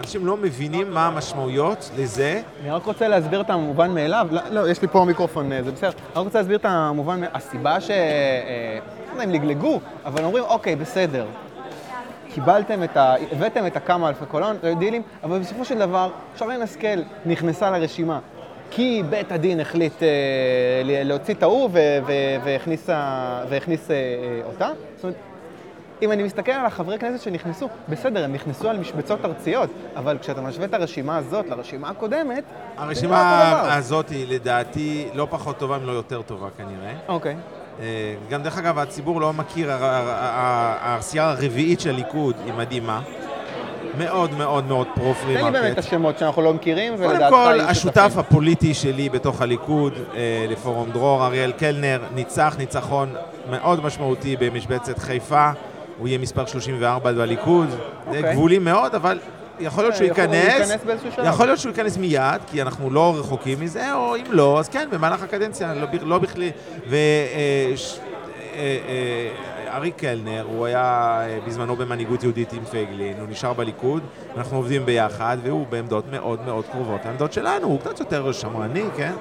[0.00, 2.42] אנשים לא מבינים מה המשמעויות לזה.
[2.62, 4.26] אני רק רוצה להסביר את המובן מאליו.
[4.30, 5.90] לא, לא יש לי פה מיקרופון, אה, זה בסדר.
[5.90, 7.20] אני רק רוצה להסביר את המובן.
[7.32, 7.90] הסיבה ש...
[7.90, 11.26] לא יודע אם לגלגו, אבל אומרים, אוקיי, בסדר.
[12.34, 13.14] קיבלתם את ה...
[13.32, 18.18] הבאתם את הכמה אלפי קולון, דילים, אבל בסופו של דבר, שרן השכל נכנסה לרשימה.
[18.70, 20.08] כי בית הדין החליט אה,
[20.84, 21.70] להוציא את ההוא
[22.44, 23.96] והכניס אה,
[24.44, 24.70] אותה.
[24.96, 25.16] זאת אומרת,
[26.02, 30.40] אם אני מסתכל על החברי כנסת שנכנסו, בסדר, הם נכנסו על משבצות ארציות, אבל כשאתה
[30.40, 32.44] משווה את הרשימה הזאת לרשימה הקודמת,
[32.76, 36.92] הרשימה לא הזאת היא לדעתי לא פחות טובה, אם לא יותר טובה כנראה.
[37.08, 37.36] אוקיי.
[38.30, 43.00] גם דרך אגב, הציבור לא מכיר, העשירייה הרביעית של הליכוד היא מדהימה.
[43.98, 45.46] מאוד מאוד מאוד pro-free market.
[45.46, 47.18] תן לי באמת את השמות שאנחנו לא מכירים, ולדעתך...
[47.18, 53.14] קודם כל, השותף הפוליטי שלי בתוך הליכוד, אה, לפורום דרור, אריאל קלנר, ניצח ניצחון
[53.50, 55.50] מאוד משמעותי במשבצת חיפה.
[55.98, 57.70] הוא יהיה מספר 34 בליכוד.
[57.70, 57.76] זה
[58.06, 58.32] אוקיי.
[58.32, 59.18] גבולי מאוד, אבל
[59.60, 60.70] יכול להיות שהוא ייכנס,
[61.24, 64.88] יכול להיות שהוא ייכנס מיד, כי אנחנו לא רחוקים מזה, או אם לא, אז כן,
[64.92, 66.50] במהלך הקדנציה, לא, לא בכלי.
[66.88, 66.96] ו...
[68.54, 68.78] אה,
[69.82, 74.02] אה, קלנר, הוא היה אה, בזמנו במנהיגות יהודית עם פייגלין, הוא נשאר בליכוד,
[74.36, 79.12] אנחנו עובדים ביחד, והוא בעמדות מאוד מאוד קרובות לעמדות שלנו, הוא קצת יותר שמרני, כן?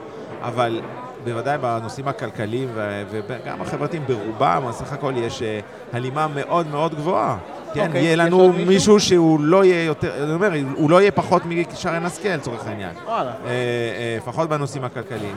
[0.42, 0.82] אבל
[1.24, 2.70] בוודאי בנושאים הכלכליים
[3.12, 5.60] וגם החברתיים ברובם, אז סך הכל יש אה,
[5.94, 7.38] הלימה מאוד מאוד גבוהה.
[7.74, 11.12] כן, okay, אוקיי, יהיה לנו מישהו שהוא לא יהיה יותר, אני אומר, הוא לא יהיה
[11.12, 12.96] פחות משרן השכל, לצורך העניין.
[13.06, 13.32] וואלה.
[13.46, 15.36] אה, לפחות בנושאים הכלכליים.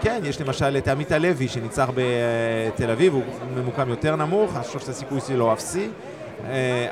[0.00, 3.22] כן, יש למשל את עמית הלוי שניצח בתל אביב, הוא
[3.56, 5.88] ממוקם יותר נמוך, אני חושב שהסיכוי שלו אפסי, אה,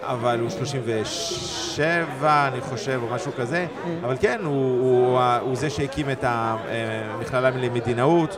[0.01, 3.89] אבל הוא 37, אני חושב, או משהו כזה, mm.
[4.05, 8.37] אבל כן, הוא, הוא, הוא זה שהקים את המכללה למדינאות.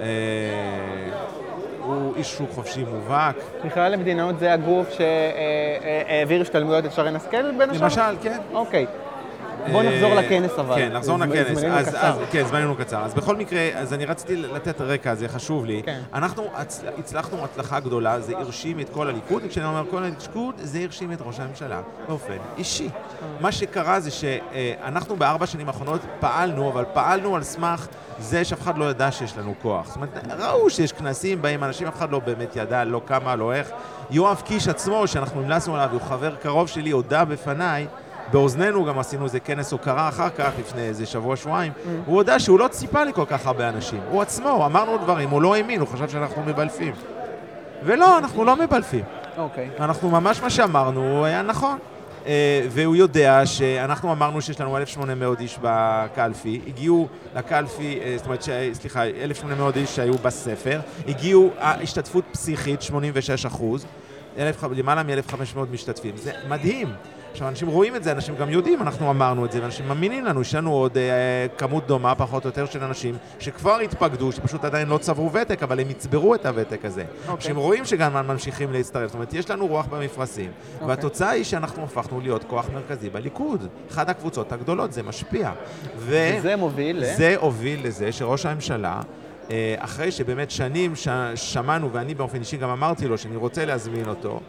[0.00, 0.06] אה,
[1.84, 3.36] הוא איש שוק חופשי מובהק.
[3.64, 7.82] מכללה למדינאות זה הגוף שהעביר השתלמויות את שרן השכל בין השאר?
[7.84, 8.38] למשל, כן.
[8.52, 8.86] אוקיי.
[9.72, 10.74] בוא נחזור אה, לכנס אבל.
[10.74, 11.58] כן, נחזור לכנס.
[11.58, 12.18] זמננו קצר.
[12.30, 13.04] כן, זמננו קצר.
[13.04, 15.82] אז בכל מקרה, אז אני רציתי לתת רקע, זה חשוב לי.
[15.84, 16.00] כן.
[16.14, 16.50] אנחנו
[16.98, 21.18] הצלחנו הצלחה גדולה, זה הרשים את כל הליכוד, וכשאני אומר כל הליכוד, זה הרשים את
[21.20, 22.88] ראש הממשלה באופן אישי.
[23.40, 27.86] מה שקרה זה שאנחנו בארבע שנים האחרונות פעלנו, אבל פעלנו על סמך
[28.18, 29.86] זה שאף אחד לא ידע שיש לנו כוח.
[29.86, 33.52] זאת אומרת, ראו שיש כנסים בהם אנשים, אף אחד לא באמת ידע, לא כמה, לא
[33.52, 33.70] איך.
[34.10, 37.86] יואב קיש עצמו, שאנחנו המלצנו עליו, הוא חבר קרוב שלי, הודה בפניי.
[38.32, 41.88] באוזנינו גם עשינו איזה כנס הוקרה אחר כך, לפני איזה שבוע-שבועיים, mm.
[42.06, 44.00] הוא הודה שהוא לא ציפה לכל כך הרבה אנשים.
[44.10, 46.92] הוא עצמו, אמרנו דברים, הוא לא האמין, הוא חשב שאנחנו מבלפים.
[47.84, 49.04] ולא, אנחנו לא מבלפים.
[49.36, 49.70] אוקיי.
[49.78, 49.82] Okay.
[49.82, 51.78] אנחנו ממש מה שאמרנו היה נכון.
[52.24, 52.26] Uh,
[52.70, 58.48] והוא יודע שאנחנו אמרנו שיש לנו 1,800 איש בקלפי, הגיעו לקלפי, uh, זאת אומרת, ש...
[58.72, 63.86] סליחה, 1,800 איש שהיו בספר, הגיעו השתתפות פסיכית, 86 אחוז,
[64.70, 66.16] למעלה מ-1,500 משתתפים.
[66.16, 66.88] זה מדהים.
[67.34, 70.40] עכשיו, אנשים רואים את זה, אנשים גם יודעים, אנחנו אמרנו את זה, ואנשים מאמינים לנו,
[70.40, 74.88] יש לנו עוד אה, כמות דומה, פחות או יותר, של אנשים שכבר התפקדו, שפשוט עדיין
[74.88, 77.02] לא צברו ותק, אבל הם יצברו את הוותק הזה.
[77.02, 77.28] Okay.
[77.28, 77.46] אוקיי.
[77.46, 80.74] שהם רואים שגם ממשיכים להצטרף, זאת אומרת, יש לנו רוח במפרשים, okay.
[80.74, 80.88] אוקיי.
[80.88, 83.68] והתוצאה היא שאנחנו הפכנו להיות כוח מרכזי בליכוד.
[83.90, 85.50] אחת הקבוצות הגדולות, זה משפיע.
[85.96, 86.34] ו...
[86.38, 87.14] וזה מוביל ל...
[87.14, 89.00] זה הוביל לזה שראש הממשלה...
[89.50, 91.08] אה, אחרי שבאמת שנים ש...
[91.34, 94.40] שמענו, ואני באופן אישי גם אמרתי לו שאני רוצה להזמין אותו,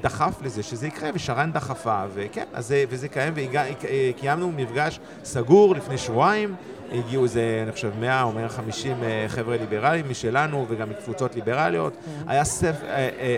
[0.00, 5.98] דחף לזה שזה יקרה, ושרן דחפה, וכן, אז זה, וזה קיים, וקיימנו מפגש סגור לפני
[5.98, 6.54] שבועיים,
[6.92, 8.96] הגיעו איזה, אני חושב, 100 או 150
[9.28, 11.92] חבר'ה ליברליים משלנו, וגם מקבוצות ליברליות.
[11.92, 12.30] Mm-hmm.
[12.30, 12.76] היה סף,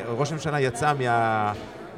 [0.09, 1.53] ראש הממשלה יצא מה...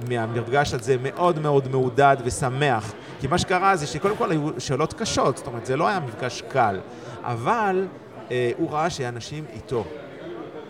[0.08, 2.92] מהמפגש הזה מאוד מאוד מעודד ושמח.
[3.20, 6.42] כי מה שקרה זה שקודם כל היו שאלות קשות, זאת אומרת, זה לא היה מפגש
[6.48, 6.80] קל,
[7.22, 7.86] אבל
[8.30, 9.84] אה, הוא ראה שאנשים איתו.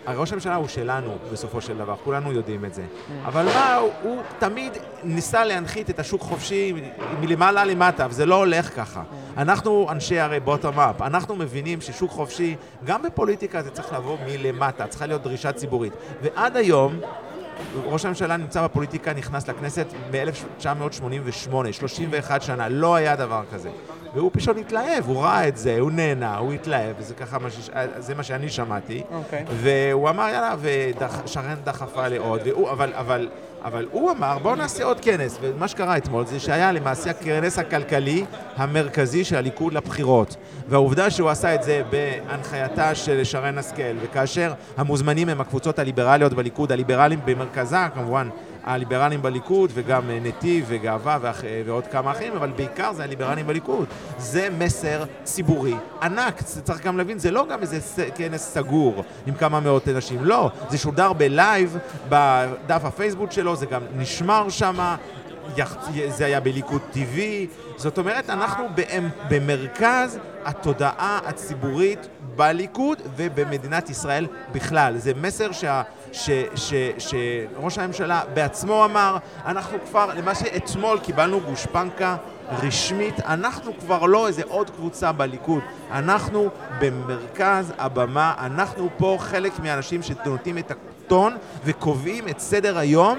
[0.07, 2.84] ראש הממשלה הוא שלנו בסופו של דבר, כולנו יודעים את זה.
[3.24, 4.72] אבל מה, הוא, הוא תמיד
[5.05, 6.74] ניסה להנחית את השוק חופשי
[7.20, 9.03] מלמעלה למטה, וזה לא הולך ככה.
[9.36, 14.86] אנחנו אנשי הרי בוטום אפ, אנחנו מבינים ששוק חופשי, גם בפוליטיקה זה צריך לבוא מלמטה,
[14.86, 15.92] צריכה להיות דרישה ציבורית.
[16.22, 17.01] ועד היום,
[17.84, 23.70] ראש הממשלה נמצא בפוליטיקה, נכנס לכנסת ב-1988, 31 שנה, לא היה דבר כזה.
[24.14, 27.70] והוא פשוט התלהב, הוא ראה את זה, הוא נהנה, הוא התלהב, וזה ככה מה, ש...
[27.98, 29.02] זה מה שאני שמעתי.
[29.11, 29.14] Okay.
[29.14, 29.44] אוקיי.
[29.54, 33.28] והוא אמר, יאללה, ושרן דחפה לעוד, והוא, אבל, אבל,
[33.64, 35.38] אבל הוא אמר, בואו נעשה עוד כנס.
[35.40, 38.24] ומה שקרה אתמול זה שהיה למעשה הכנס הכלכלי
[38.56, 40.36] המרכזי של הליכוד לבחירות.
[40.68, 46.72] והעובדה שהוא עשה את זה בהנחייתה של שרן השכל, וכאשר המוזמנים הם הקבוצות הליברליות בליכוד,
[46.72, 48.28] הליברלים במרכזה כמובן,
[48.64, 51.44] הליברלים בליכוד, וגם אה, נתיב וגאווה ואח...
[51.66, 53.88] ועוד כמה אחרים, אבל בעיקר זה הליברלים בליכוד.
[54.18, 59.61] זה מסר ציבורי ענק, צריך גם להבין, זה לא גם איזה כנס סגור עם כמה
[59.61, 64.94] מאות אנשים, לא, זה שודר בלייב בדף הפייסבוק שלו, זה גם נשמר שם,
[66.08, 67.18] זה היה בליכוד TV,
[67.76, 68.64] זאת אומרת, אנחנו
[69.28, 74.98] במרכז התודעה הציבורית בליכוד ובמדינת ישראל בכלל.
[74.98, 75.82] זה מסר שה...
[76.12, 82.16] שראש הממשלה בעצמו אמר, אנחנו כבר, למעשה אתמול קיבלנו גושפנקה
[82.62, 86.48] רשמית, אנחנו כבר לא איזה עוד קבוצה בליכוד, אנחנו
[86.80, 93.18] במרכז הבמה, אנחנו פה חלק מהאנשים שנותנים את הטון וקובעים את סדר היום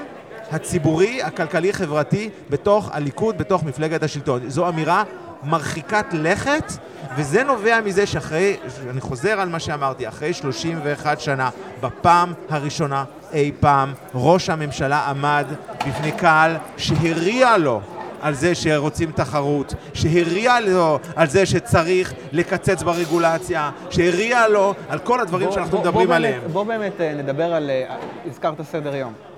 [0.52, 4.50] הציבורי, הכלכלי-חברתי, בתוך הליכוד, בתוך מפלגת השלטון.
[4.50, 5.04] זו אמירה
[5.44, 6.74] מרחיקת לכת,
[7.18, 8.58] וזה נובע מזה שאחרי,
[8.90, 11.50] אני חוזר על מה שאמרתי, אחרי 31 שנה,
[11.82, 15.46] בפעם הראשונה אי פעם, ראש הממשלה עמד
[15.88, 17.82] בפני קהל שהריע לו
[18.22, 25.20] על זה שרוצים תחרות, שהריע לו על זה שצריך לקצץ ברגולציה, שהריע לו על כל
[25.20, 26.40] הדברים בוא, שאנחנו בוא, מדברים בוא עליהם.
[26.42, 29.31] באמת, בוא באמת אה, נדבר על, אה, הזכרת סדר יום.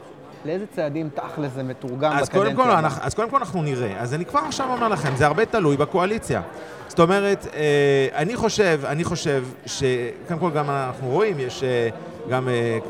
[0.45, 2.55] לאיזה צעדים תכל'ס זה מתורגם אז בקדנציה?
[2.55, 3.99] קודם כל, אנחנו, אז קודם כל אנחנו נראה.
[3.99, 6.41] אז אני כבר עכשיו אומר לכם, זה הרבה תלוי בקואליציה.
[6.87, 11.63] זאת אומרת, אה, אני חושב, אני חושב שקודם כל גם אנחנו רואים, יש
[12.29, 12.49] גם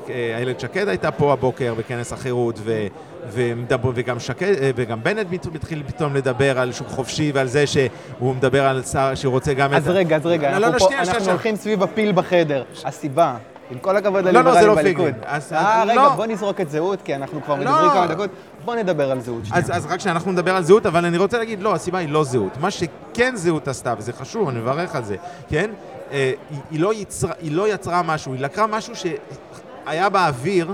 [0.09, 2.87] איילת שקד הייתה פה הבוקר בכנס החירות, ו...
[3.31, 8.35] ומדבר, וגם, שקד, אה, וגם בנט מתחיל פתאום לדבר על שוק חופשי ועל זה שהוא
[8.35, 9.95] מדבר על שר שהוא רוצה גם אז את...
[9.95, 11.31] רגע, אז רגע, לא, אנחנו, לא, פה, שנייה, אנחנו שנייה.
[11.31, 12.63] הולכים סביב הפיל בחדר.
[12.85, 13.35] הסיבה,
[13.73, 15.13] עם כל הכבוד לליברלים לא, בליכוד.
[15.25, 16.09] אז, אה, רגע, לא.
[16.09, 17.61] בוא נזרוק את זהות, כי אנחנו כבר לא.
[17.61, 18.29] מדברים כמה דקות.
[18.65, 19.63] בוא נדבר על זהות שנייה.
[19.63, 22.23] אז, אז רק שאנחנו נדבר על זהות, אבל אני רוצה להגיד, לא, הסיבה היא לא
[22.23, 22.57] זהות.
[22.61, 25.15] מה שכן זהות עשתה, וזה חשוב, אני מברך על זה,
[25.49, 25.71] כן?
[26.11, 26.31] אה,
[26.71, 30.73] היא, לא יצרה, לא משהו, היא לקחה משהו שהיה באוויר,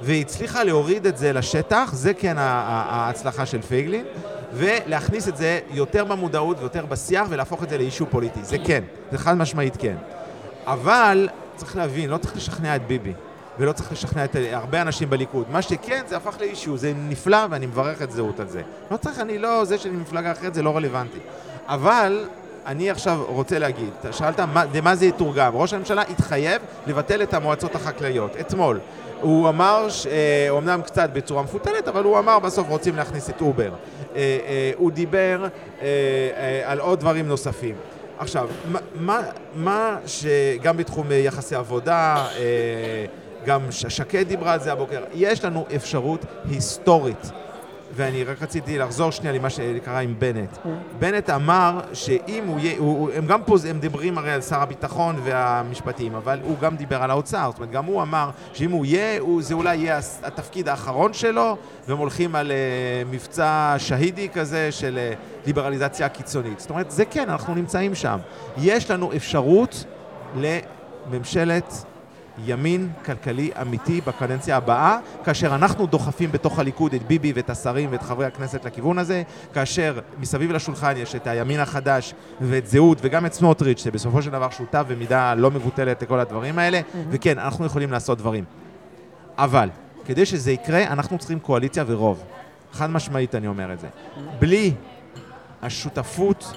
[0.00, 4.04] והצליחה להוריד את זה לשטח, זה כן ההצלחה של פייגלין,
[4.52, 8.40] ולהכניס את זה יותר במודעות ויותר בשיח ולהפוך את זה לאישו פוליטי.
[8.42, 9.96] זה כן, זה חד משמעית כן.
[10.66, 11.28] אבל
[11.62, 13.12] צריך להבין, לא צריך לשכנע את ביבי.
[13.58, 15.44] ולא צריך לשכנע את הרבה אנשים בליכוד.
[15.50, 18.62] מה שכן, זה הפך לאישיו, זה נפלא ואני מברך את זהות על זה.
[18.90, 21.18] לא צריך, אני לא, זה שאני מפלגה אחרת זה לא רלוונטי.
[21.66, 22.26] אבל
[22.66, 25.52] אני עכשיו רוצה להגיד, אתה שאלת מה, למה זה יתורגם.
[25.54, 28.78] ראש הממשלה התחייב לבטל את המועצות החקלאיות, אתמול.
[29.20, 33.70] הוא אמר, אה, אומנם קצת בצורה מפותלת, אבל הוא אמר בסוף רוצים להכניס את אובר.
[33.70, 35.46] אה, אה, הוא דיבר
[36.64, 37.74] על עוד דברים נוספים.
[38.22, 38.48] עכשיו,
[38.94, 39.20] מה,
[39.54, 42.26] מה שגם בתחום יחסי עבודה,
[43.46, 47.30] גם שקד דיברה על זה הבוקר, יש לנו אפשרות היסטורית
[47.94, 50.58] ואני רק רציתי לחזור שנייה למה שקרה עם בנט.
[50.98, 55.16] בנט אמר שאם הוא יהיה, הוא, הם גם פה, הם מדברים הרי על שר הביטחון
[55.24, 59.20] והמשפטים, אבל הוא גם דיבר על האוצר, זאת אומרת, גם הוא אמר שאם הוא יהיה,
[59.20, 61.56] הוא, זה אולי יהיה התפקיד האחרון שלו,
[61.88, 66.60] והם הולכים על uh, מבצע שהידי כזה של uh, ליברליזציה קיצונית.
[66.60, 68.18] זאת אומרת, זה כן, אנחנו נמצאים שם.
[68.58, 69.84] יש לנו אפשרות
[70.36, 71.84] לממשלת
[72.46, 78.02] ימין כלכלי אמיתי בקדנציה הבאה, כאשר אנחנו דוחפים בתוך הליכוד את ביבי ואת השרים ואת
[78.02, 79.22] חברי הכנסת לכיוון הזה,
[79.54, 84.50] כאשר מסביב לשולחן יש את הימין החדש ואת זהות וגם את סמוטריץ', שבסופו של דבר
[84.50, 86.96] שותף במידה לא מבוטלת לכל הדברים האלה, mm-hmm.
[87.10, 88.44] וכן, אנחנו יכולים לעשות דברים.
[89.38, 89.68] אבל,
[90.04, 92.22] כדי שזה יקרה, אנחנו צריכים קואליציה ורוב.
[92.72, 93.88] חד משמעית אני אומר את זה.
[94.38, 94.74] בלי
[95.62, 96.52] השותפות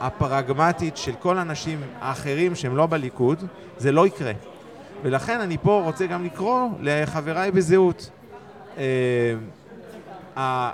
[0.00, 3.44] הפרגמטית של כל האנשים האחרים שהם לא בליכוד,
[3.78, 4.32] זה לא יקרה.
[5.04, 8.10] ולכן אני פה רוצה גם לקרוא לחבריי בזהות.
[10.36, 10.72] אה,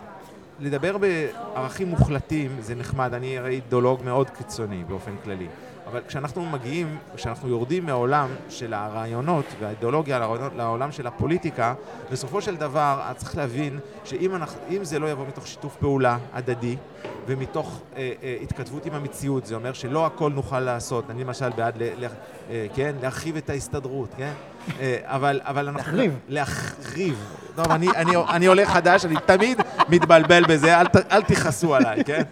[0.61, 5.47] לדבר בערכים מוחלטים זה נחמד, אני הרי אידאולוג מאוד קיצוני באופן כללי.
[5.91, 10.19] אבל כשאנחנו מגיעים, כשאנחנו יורדים מהעולם של הרעיונות והאידיאולוגיה
[10.57, 11.75] לעולם של הפוליטיקה,
[12.11, 16.77] בסופו של דבר צריך להבין שאם אנחנו, זה לא יבוא מתוך שיתוף פעולה הדדי
[17.27, 21.11] ומתוך אה, אה, התכתבות עם המציאות, זה אומר שלא הכל נוכל לעשות.
[21.11, 22.07] אני למשל בעד, ל, ל,
[22.51, 24.33] אה, כן, להרחיב את ההסתדרות, כן?
[24.81, 25.93] אה, אבל, אבל אנחנו...
[25.93, 26.19] להחריב.
[26.29, 27.25] להחריב.
[27.57, 32.23] טוב, אני, אני, אני עולה חדש, אני תמיד מתבלבל בזה, אל, אל תכעסו עליי, כן?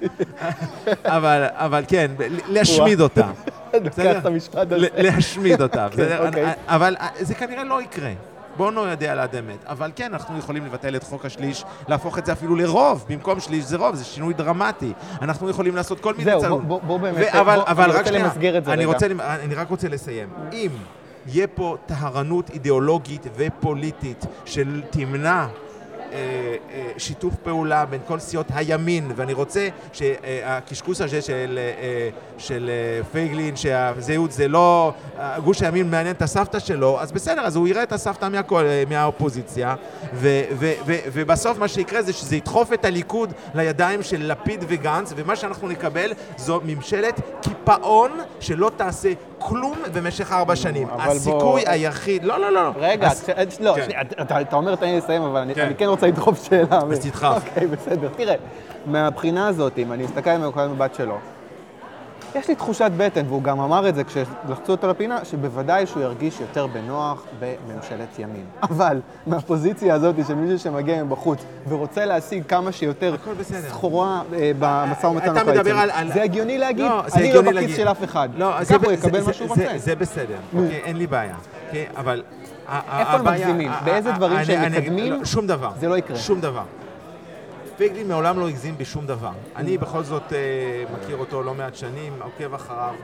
[1.05, 2.11] אבל, אבל כן,
[2.49, 3.27] להשמיד אותה.
[5.05, 5.87] להשמיד אותה.
[6.27, 6.53] אוקיי.
[6.67, 8.11] אבל אה, זה כנראה לא יקרה.
[8.57, 9.65] בואו נוידע על אמת.
[9.67, 13.05] אבל כן, אנחנו יכולים לבטל את חוק השליש, להפוך את זה אפילו לרוב.
[13.09, 14.93] במקום שליש זה רוב, זה שינוי דרמטי.
[15.23, 16.41] אנחנו יכולים לעשות כל מיני...
[16.41, 18.93] זהו, בוא, בוא באמת, ו- אבל, בוא, אבל אני רוצה למסגר את זה אני רגע.
[18.93, 20.29] רוצה, אני רק רוצה לסיים.
[20.53, 20.71] אם
[21.27, 25.47] יהיה פה טהרנות אידיאולוגית ופוליטית שתמנע
[26.13, 32.09] אה, אה, שיתוף פעולה בין כל סיעות הימין, ואני רוצה שהקשקוש הזה של, אה,
[32.39, 32.71] של
[33.13, 34.93] פייגלין, שהזהות זה לא,
[35.45, 39.75] גוש הימין מעניין את הסבתא שלו, אז בסדר, אז הוא יראה את הסבתא מהקול, מהאופוזיציה,
[40.15, 45.13] ו, ו, ו, ובסוף מה שיקרה זה שזה ידחוף את הליכוד לידיים של לפיד וגנץ,
[45.17, 48.11] ומה שאנחנו נקבל זו ממשלת קיפאון
[48.41, 50.89] שלא תעשה כלום במשך ארבע שנים.
[50.91, 51.59] הסיכוי בוא...
[51.67, 52.25] היחיד...
[52.25, 52.71] לא, לא, לא.
[52.77, 53.31] רגע, אז...
[53.61, 53.83] לא, כן.
[53.85, 55.61] שנייה, אתה, אתה אומר תן לי לסיים, אבל כן.
[55.61, 56.79] אני, אני כן רוצה לדחוף שאלה.
[56.93, 57.43] אז תדחף.
[57.49, 58.09] אוקיי, בסדר.
[58.17, 58.35] תראה,
[58.87, 61.19] מהבחינה הזאת, אם אני מסתכל על מנקודת מבט שלו,
[62.35, 66.41] יש לי תחושת בטן, והוא גם אמר את זה כשלחצו אותו לפינה, שבוודאי שהוא ירגיש
[66.41, 68.45] יותר בנוח בממשלת ימין.
[68.71, 73.15] אבל מהפוזיציה הזאת של מישהו שמגיע מבחוץ ורוצה להשיג כמה שיותר
[73.69, 78.29] סחורה אה, במשא ומתן הקואליציוני, זה הגיוני להגיד, לא, אני לא בכיס של אף אחד.
[78.37, 79.67] לא, ככה הוא יקבל מה שהוא רוצה.
[79.77, 81.37] זה בסדר, אוקיי, אין לי בעיה.
[81.67, 82.23] אוקיי, אבל...
[82.69, 83.71] איפה הם מגזימים?
[83.85, 85.25] באיזה דברים שהם מקדמים?
[85.25, 85.71] שום דבר.
[85.81, 86.17] זה לא יקרה.
[86.17, 86.63] שום דבר.
[87.79, 89.33] פייגלין מעולם לא הגזים בשום דבר.
[89.57, 92.95] אני בכל זאת אה, מכיר אותו לא מעט שנים, עוקב אחריו.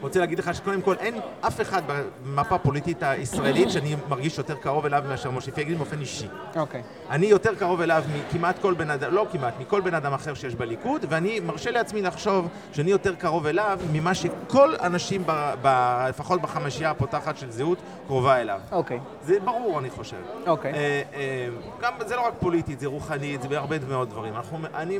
[0.00, 1.82] רוצה להגיד לך שקודם כל אין אף אחד
[2.24, 6.28] במפה הפוליטית הישראלית שאני מרגיש יותר קרוב אליו מאשר משה פייגלין באופן אישי.
[6.56, 6.82] אוקיי.
[7.10, 10.54] אני יותר קרוב אליו מכמעט כל בן אדם, לא כמעט, מכל בן אדם אחר שיש
[10.54, 15.68] בליכוד, ואני מרשה לעצמי לחשוב שאני יותר קרוב אליו ממה שכל אנשים, ב, ב,
[16.08, 18.60] לפחות בחמישייה הפותחת של זהות, קרובה אליו.
[18.72, 19.00] אוקיי.
[19.22, 20.16] זה ברור, אני חושב.
[20.46, 20.72] אוקיי.
[20.74, 21.48] אה, אה,
[21.80, 24.36] גם, זה לא רק פוליטית, זה רוחנית, זה בהרבה מאוד דברים.
[24.36, 24.98] אנחנו, אני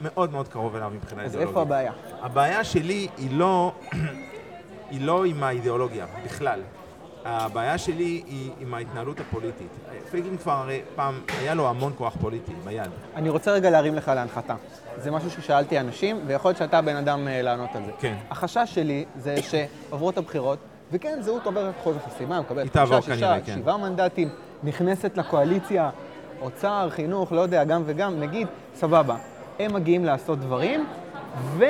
[0.00, 1.48] מאוד מאוד קרוב אליו מבחינה אידיאולוגית.
[1.48, 1.92] אז איפה הבעיה?
[2.22, 3.72] הבעיה שלי היא לא...
[4.90, 6.60] היא לא עם האידיאולוגיה, בכלל.
[7.24, 9.68] הבעיה שלי היא עם ההתנהלות הפוליטית.
[10.10, 12.90] פייגלין כבר הרי פעם, היה לו המון כוח פוליטי ביד.
[13.16, 14.54] אני רוצה רגע להרים לך להנחתה.
[14.98, 17.92] זה משהו ששאלתי אנשים, ויכול להיות שאתה הבן אדם אה, לענות על זה.
[18.00, 18.14] כן.
[18.30, 20.58] החשש שלי זה שעוברות הבחירות,
[20.92, 23.54] וכן, זהות עוברת חוזר חסימה, מקבלת חמישה, שישה, כן.
[23.54, 24.28] שבעה מנדטים,
[24.64, 25.90] נכנסת לקואליציה,
[26.40, 29.16] אוצר, חינוך, לא יודע, גם וגם, נגיד, סבבה.
[29.58, 30.86] הם מגיעים לעשות דברים,
[31.56, 31.64] ו...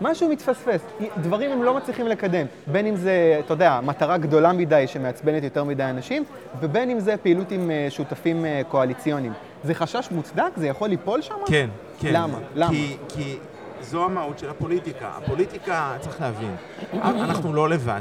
[0.00, 0.80] משהו מתפספס,
[1.16, 5.64] דברים הם לא מצליחים לקדם, בין אם זה, אתה יודע, מטרה גדולה מדי שמעצבנת יותר
[5.64, 6.24] מדי אנשים,
[6.60, 9.32] ובין אם זה פעילות עם אה, שותפים אה, קואליציוניים.
[9.64, 10.50] זה חשש מוצדק?
[10.56, 11.34] זה יכול ליפול שם?
[11.46, 12.08] כן, כן.
[12.12, 12.38] למה?
[12.54, 12.70] למה?
[12.70, 13.38] כי, כי
[13.80, 15.10] זו המהות של הפוליטיקה.
[15.16, 16.54] הפוליטיקה, צריך להבין,
[17.02, 18.00] אנחנו לא לבד.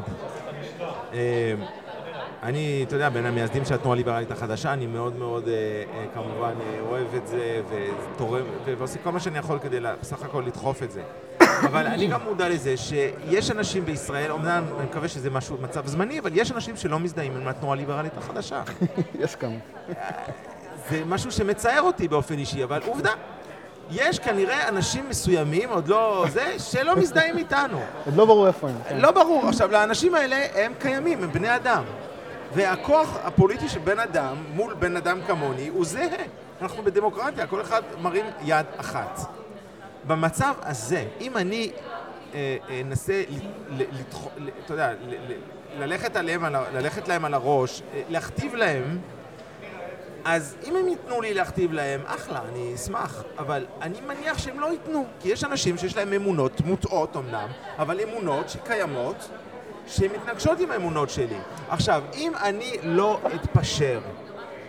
[2.43, 6.53] אני, אתה יודע, בין המייסדים של התנועה הליברלית החדשה, אני מאוד מאוד, אה, אה, כמובן,
[6.61, 10.91] אה, אוהב את זה, ותורם, ועושה כל מה שאני יכול כדי בסך הכל לדחוף את
[10.91, 11.01] זה.
[11.39, 16.19] אבל אני גם מודע לזה שיש אנשים בישראל, אמנם אני מקווה שזה משהו, מצב זמני,
[16.19, 18.61] אבל יש אנשים שלא מזדהים עם התנועה הליברלית החדשה.
[19.23, 19.57] יש כמה.
[20.89, 23.11] זה משהו שמצער אותי באופן אישי, אבל עובדה.
[23.91, 27.79] יש כנראה אנשים מסוימים, עוד לא זה, שלא מזדהים איתנו.
[28.05, 28.75] עוד לא ברור איפה הם.
[28.89, 28.97] כן.
[28.97, 29.47] לא ברור.
[29.47, 31.83] עכשיו, לאנשים האלה, הם קיימים, הם בני אדם.
[32.53, 36.23] והכוח הפוליטי של בן אדם מול בן אדם כמוני הוא זהה.
[36.61, 39.19] אנחנו בדמוקרטיה, כל אחד מרים יד אחת.
[40.07, 41.71] במצב הזה, אם אני
[42.33, 43.23] אה, אה, אנסה,
[44.65, 44.93] אתה יודע,
[45.79, 48.99] ללכת, עליהם, ללכת להם על הראש, אה, להכתיב להם,
[50.25, 53.23] אז אם הם ייתנו לי להכתיב להם, אחלה, אני אשמח.
[53.37, 57.47] אבל אני מניח שהם לא ייתנו, כי יש אנשים שיש להם אמונות מוטעות אמנם,
[57.77, 59.29] אבל אמונות שקיימות
[59.87, 61.37] שמתנגשות עם האמונות שלי.
[61.69, 63.99] עכשיו, אם אני לא אתפשר,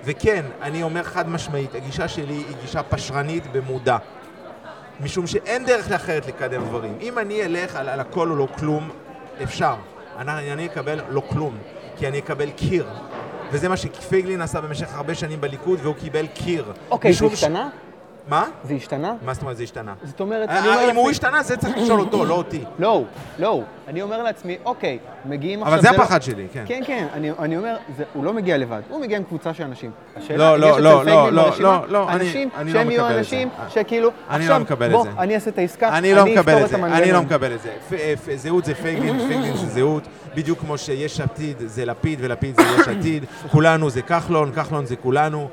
[0.04, 3.96] וכן, אני אומר חד משמעית, הגישה שלי היא גישה פשרנית במודע.
[5.00, 6.98] משום שאין דרך אחרת לקדם דברים.
[7.00, 8.90] אם אני אלך על, על הכל או לא כלום,
[9.42, 9.74] אפשר.
[10.18, 11.56] אני, אני אקבל לא כלום,
[11.96, 12.86] כי אני אקבל קיר.
[13.50, 16.72] וזה מה שפייגלין עשה במשך הרבה שנים בליכוד, והוא קיבל קיר.
[16.90, 17.68] אוקיי, זה השתנה?
[17.72, 17.91] ש...
[18.28, 18.44] מה?
[18.64, 19.14] זה השתנה?
[19.24, 19.94] מה זאת אומרת זה השתנה?
[20.04, 20.90] זאת אומרת, אני אומר לעצמי...
[20.90, 22.64] אם הוא השתנה, זה צריך לשאול אותו, לא אותי.
[22.78, 23.04] לא,
[23.38, 23.62] לא.
[23.88, 25.74] אני אומר לעצמי, אוקיי, מגיעים עכשיו...
[25.74, 26.64] אבל זה הפחד שלי, כן.
[26.66, 27.06] כן, כן,
[27.38, 27.76] אני אומר,
[28.14, 29.90] הוא לא מגיע לבד, הוא מגיע עם קבוצה של אנשים.
[30.36, 34.86] לא, לא, לא, לא, לא, לא, לא, אנשים שהם יהיו אנשים שכאילו, אני לא מקבל
[34.86, 35.10] את זה.
[35.10, 37.02] בוא, אני אעשה את העסקה, אני אפתור את המנגנון.
[37.02, 38.14] אני לא מקבל את זה.
[38.36, 40.02] זהות זה פייגלין, פייגלין זה זהות.
[40.34, 44.96] בדיוק כמו שיש עתיד זה לפיד ולפיד זה יש עתיד, כולנו זה כחלון, כחלון זה
[44.96, 45.48] כולנו.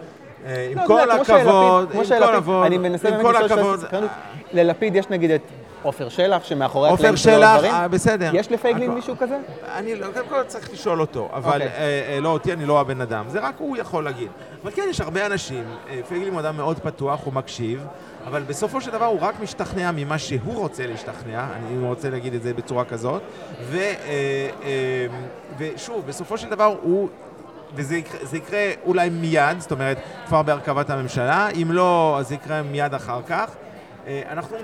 [0.45, 4.09] אה, עם כל הכבוד, עם כל הכבוד, אני מנסה באמת לשאול סקרנות.
[4.53, 5.41] ללפיד יש נגיד את
[5.83, 7.55] עופר שלח, שמאחורי הקלעים שלו דברים.
[7.55, 8.31] עופר שלח, בסדר.
[8.33, 9.37] יש לפייגלין מישהו כזה?
[9.75, 11.67] אני, לא, קודם כל צריך לשאול אותו, אבל אוקיי.
[11.67, 13.25] אה, אה, לא אותי, אני לא הבן אדם.
[13.27, 14.27] זה רק הוא יכול להגיד.
[14.63, 15.63] אבל כן, יש הרבה אנשים,
[16.07, 17.85] פייגלין הוא אדם מאוד פתוח, הוא מקשיב,
[18.27, 22.43] אבל בסופו של דבר הוא רק משתכנע ממה שהוא רוצה להשתכנע, אני רוצה להגיד את
[22.43, 23.21] זה בצורה כזאת,
[25.57, 27.09] ושוב, בסופו של דבר הוא...
[27.75, 29.97] וזה יקרה, יקרה אולי מיד, זאת אומרת,
[30.27, 33.55] כבר בהרכבת הממשלה, אם לא, אז זה יקרה מיד אחר כך.
[34.07, 34.57] אה, אנחנו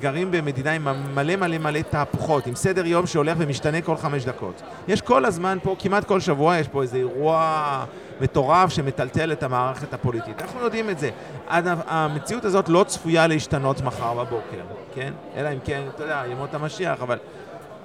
[0.00, 4.62] גרים במדינה עם מלא מלא מלא תהפוכות, עם סדר יום שהולך ומשתנה כל חמש דקות.
[4.88, 7.84] יש כל הזמן פה, כמעט כל שבוע, יש פה איזה אירוע
[8.20, 10.42] מטורף שמטלטל את המערכת הפוליטית.
[10.42, 11.10] אנחנו יודעים את זה.
[11.48, 14.62] המציאות הזאת לא צפויה להשתנות מחר בבוקר,
[14.94, 15.12] כן?
[15.36, 17.18] אלא אם כן, אתה יודע, ימות המשיח, אבל...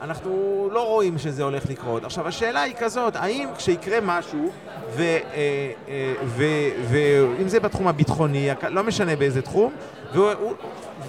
[0.02, 2.04] אנחנו לא רואים שזה הולך לקרות.
[2.04, 4.52] עכשיו, השאלה היא כזאת, האם כשיקרה משהו,
[4.96, 6.54] ואם
[7.40, 9.74] אה, זה בתחום הביטחוני, לא משנה באיזה תחום,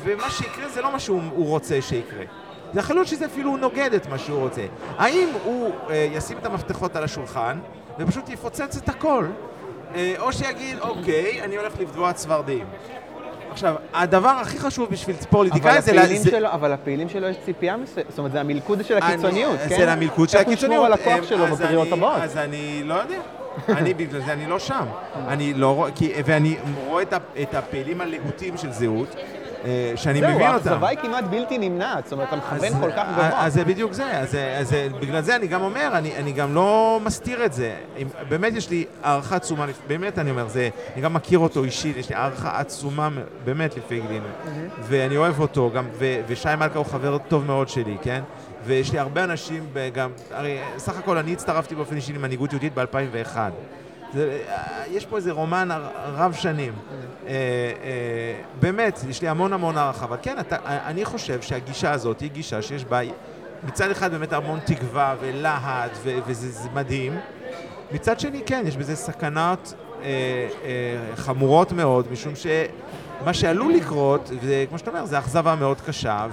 [0.04, 2.24] ומה שיקרה זה לא מה שהוא רוצה שיקרה.
[2.72, 4.66] זה יכול להיות שזה אפילו נוגד את מה שהוא רוצה.
[4.98, 7.58] האם הוא אה, ישים את המפתחות על השולחן
[7.98, 9.26] ופשוט יפוצץ את הכל,
[9.94, 12.66] אה, או שיגיד, אוקיי, אני הולך לבדוע צפרדעים.
[13.52, 16.30] עכשיו, הדבר הכי חשוב בשביל פוליטיקאי זה...
[16.30, 19.76] שלו, אבל לפעילים שלו יש ציפייה מסוימת, זאת אומרת, זה המלכוד של הקיצוניות, כן?
[19.76, 20.62] זה המלכוד של הקיצוניות.
[20.62, 22.22] איך הוא ישמור על הכוח שלו בבחירות הבאות?
[22.22, 23.20] אז אני לא יודע.
[23.68, 24.86] אני בגלל זה אני לא שם.
[25.28, 25.90] אני לא רואה,
[26.24, 27.02] ואני רואה
[27.42, 29.16] את הפעילים הלהוטים של זהות,
[29.96, 30.40] שאני מבין אותם.
[30.40, 33.44] זהו, האכזבה היא כמעט בלתי נמנעת, זאת אומרת, אתה מכוון כל כך גבוה.
[33.46, 37.00] אז זה בדיוק זה, אז, אז בגלל זה אני גם אומר, אני, אני גם לא
[37.04, 37.74] מסתיר את זה.
[38.28, 42.08] באמת יש לי הערכה עצומה, באמת אני אומר, זה, אני גם מכיר אותו אישית, יש
[42.08, 43.08] לי הערכה עצומה
[43.44, 44.22] באמת לפייגלין,
[44.82, 48.22] ואני אוהב אותו, גם, ו, ושי מלכה הוא חבר טוב מאוד שלי, כן?
[48.64, 53.36] ויש לי הרבה אנשים, גם, הרי סך הכל אני הצטרפתי באופן אישי למנהיגות יהודית ב-2001.
[54.14, 54.42] זה,
[54.90, 55.68] יש פה איזה רומן
[56.14, 56.72] רב שנים.
[57.26, 62.20] אה, אה, באמת, יש לי המון המון הערכה, אבל כן, אתה, אני חושב שהגישה הזאת
[62.20, 63.00] היא גישה שיש בה
[63.64, 65.90] מצד אחד באמת המון תקווה ולהט,
[66.26, 67.18] וזה מדהים.
[67.92, 70.08] מצד שני, כן, יש בזה סכנות אה,
[70.64, 76.26] אה, חמורות מאוד, משום שמה שעלול לקרות, וכמו שאתה אומר, זה אכזבה מאוד קשה,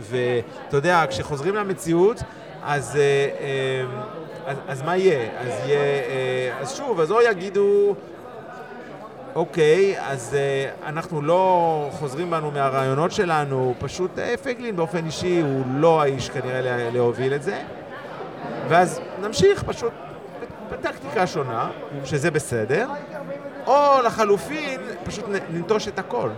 [0.00, 2.22] ואתה יודע, כשחוזרים למציאות,
[2.62, 2.96] אז...
[2.96, 3.00] אה,
[3.40, 5.28] אה, אז, אז מה יהיה?
[5.40, 5.78] אז יהיה...
[5.78, 7.94] אה, אז שוב, אז או יגידו,
[9.34, 15.62] אוקיי, אז אה, אנחנו לא חוזרים בנו מהרעיונות שלנו, פשוט אה, פייגלין באופן אישי הוא
[15.74, 17.62] לא האיש כנראה להוביל את זה,
[18.68, 19.92] ואז נמשיך פשוט
[20.72, 21.70] בטקטיקה שונה,
[22.04, 22.88] שזה בסדר,
[23.66, 26.28] או לחלופין, פשוט ננטוש את הכל.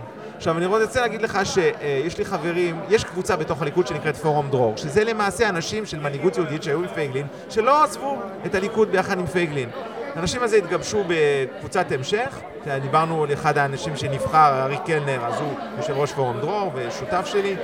[0.41, 4.77] עכשיו, אני רוצה להגיד לך שיש לי חברים, יש קבוצה בתוך הליכוד שנקראת פורום דרור,
[4.77, 9.25] שזה למעשה אנשים של מנהיגות יהודית שהיו עם פייגלין, שלא עזבו את הליכוד ביחד עם
[9.27, 9.69] פייגלין.
[10.15, 12.39] האנשים הזה התגבשו בקבוצת המשך,
[12.81, 17.55] דיברנו על אחד האנשים שנבחר, אריק קלנר, אז הוא יושב ראש פורום דרור ושותף שלי,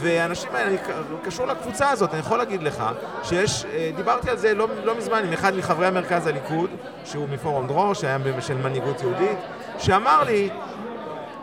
[0.00, 0.76] והאנשים האלה,
[1.24, 2.84] קשור לקבוצה הזאת, אני יכול להגיד לך
[3.22, 3.64] שיש,
[3.96, 6.70] דיברתי על זה לא, לא מזמן עם אחד מחברי המרכז הליכוד,
[7.04, 9.38] שהוא מפורום דרור, שהיה של מנהיגות יהודית,
[9.78, 10.50] שאמר לי,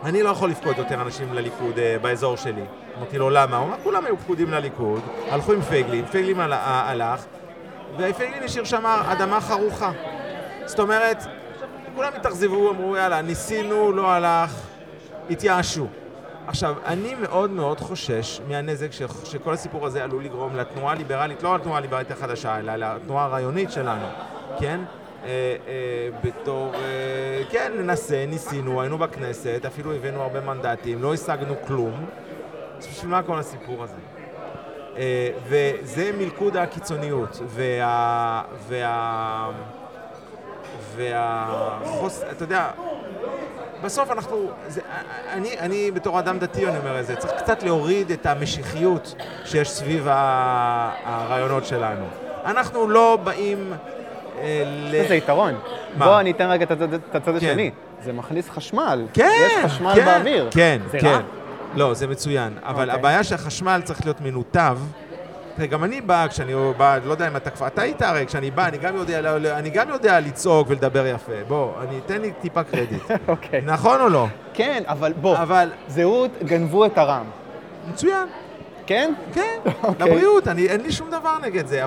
[0.04, 2.62] אני לא יכול לפקוד יותר אנשים לליכוד אה, באזור שלי.
[2.98, 3.56] אמרתי לו, למה?
[3.56, 7.24] הוא אמר, כולם היו פקודים לליכוד, הלכו עם פייגלין, פייגלין על, הלך,
[7.98, 9.90] ופייגלין השאיר שם אדמה חרוכה.
[10.66, 11.22] זאת אומרת,
[11.94, 14.52] כולם התאכזבו, אמרו, יאללה, ניסינו, לא הלך,
[15.30, 15.86] התייאשו.
[16.46, 19.02] עכשיו, אני מאוד מאוד חושש מהנזק ש...
[19.24, 24.06] שכל הסיפור הזה עלול לגרום לתנועה הליברלית, לא לתנועה הליברלית החדשה, אלא לתנועה הרעיונית שלנו,
[24.58, 24.80] כן?
[25.24, 31.54] אה, אה, בתור, אה, כן, ננסה, ניסינו, היינו בכנסת, אפילו הבאנו הרבה מנדטים, לא השגנו
[31.66, 32.06] כלום.
[32.78, 33.94] אז בשביל מה כל הסיפור הזה?
[35.48, 38.42] וזה מלכוד הקיצוניות, וה...
[38.68, 39.50] וה...
[40.96, 42.22] והחוס...
[42.30, 42.70] אתה יודע,
[43.82, 44.80] בסוף אנחנו, זה,
[45.32, 49.14] אני, אני בתור אדם דתי אני אומר את זה, צריך קצת להוריד את המשיחיות
[49.44, 52.04] שיש סביב הרעיונות שלנו.
[52.44, 53.72] אנחנו לא באים
[55.08, 55.54] זה יתרון.
[55.98, 56.70] בוא אני אתן רגע את
[57.14, 57.36] הצד כן.
[57.36, 57.70] השני.
[58.04, 59.06] זה מכניס חשמל.
[59.12, 60.48] כן, יש חשמל כן, באוויר.
[60.50, 61.06] כן, זה כן.
[61.06, 61.20] רע?
[61.74, 62.52] לא, זה מצוין.
[62.62, 62.94] אבל אוקיי.
[62.94, 64.78] הבעיה שהחשמל צריך להיות מנותב.
[65.70, 68.68] גם אני בא, כשאני בא, לא יודע אם אתה כבר, אתה היית הרי, כשאני בא,
[68.68, 71.32] אני גם יודע, לא, לא, אני גם יודע לצעוק ולדבר יפה.
[71.48, 73.02] בוא, אני, תן לי טיפה קרדיט.
[73.28, 73.60] אוקיי.
[73.64, 74.26] נכון או לא?
[74.54, 75.70] כן, אבל בוא, אבל...
[75.88, 77.24] זהות, גנבו את הרם.
[77.90, 78.28] מצוין.
[78.88, 79.14] כן?
[79.34, 80.06] כן, אוקיי.
[80.06, 81.86] לבריאות, אני, אין לי שום דבר נגד זה.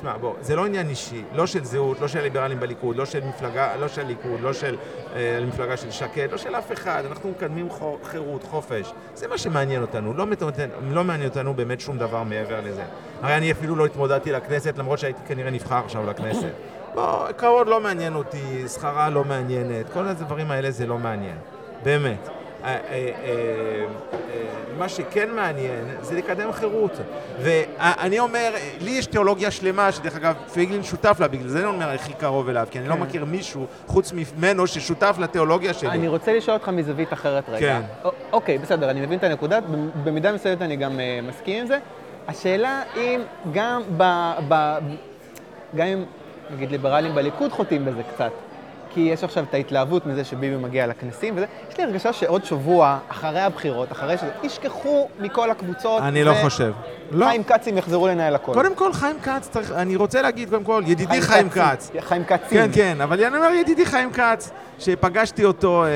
[0.00, 3.24] שמע, בוא, זה לא עניין אישי, לא של זהות, לא של ליברלים בליכוד, לא של
[3.24, 4.76] מפלגה, לא של ליכוד, לא של
[5.16, 7.02] אה, מפלגה של שקד, לא של אף אחד.
[7.10, 7.68] אנחנו מקדמים
[8.04, 8.92] חירות, חופש.
[9.14, 10.14] זה מה שמעניין אותנו.
[10.14, 10.26] לא,
[10.90, 12.82] לא מעניין אותנו באמת שום דבר מעבר לזה.
[13.22, 16.52] הרי אני אפילו לא התמודדתי לכנסת, למרות שהייתי כנראה נבחר עכשיו לכנסת.
[16.94, 21.36] לא, כבוד לא מעניין אותי, שכרה לא מעניינת, כל הדברים האלה זה לא מעניין.
[21.82, 22.43] באמת.
[22.64, 23.84] אה, אה, אה,
[24.78, 26.92] מה שכן מעניין זה לקדם חירות.
[27.40, 31.90] ואני אומר, לי יש תיאולוגיה שלמה, שדרך אגב, פייגלין שותף לה, בגלל זה אני אומר
[31.90, 33.00] הכי קרוב אליו, כי אני לא כן.
[33.00, 35.88] מכיר מישהו חוץ ממנו ששותף לתיאולוגיה שלי.
[35.88, 37.58] אני רוצה לשאול אותך מזווית אחרת רגע.
[37.58, 38.10] כן.
[38.32, 39.58] אוקיי, בסדר, אני מבין את הנקודה,
[40.04, 41.78] במידה מסוימת אני גם מסכים עם זה.
[42.28, 43.20] השאלה אם
[43.52, 44.04] גם ב...
[45.76, 46.04] גם אם,
[46.50, 48.32] נגיד, ליברלים בליכוד חוטאים בזה קצת.
[48.94, 51.46] כי יש עכשיו את ההתלהבות מזה שביבי מגיע לכנסים וזה.
[51.70, 56.02] יש לי הרגשה שעוד שבוע, אחרי הבחירות, אחרי שזה, ישכחו מכל הקבוצות.
[56.02, 56.26] אני ו...
[56.26, 56.72] לא חושב.
[57.14, 57.26] לא.
[57.26, 58.52] חיים כצים יחזרו לנהל הכל.
[58.54, 61.90] קודם כל, חיים כץ, צריך, אני רוצה להגיד, קודם כל, ידידי חיים, חיים כץ.
[62.00, 62.48] חיים כצים.
[62.48, 65.92] כן, כן, אבל אני אומר ידידי חיים כץ, שפגשתי אותו אה, אה,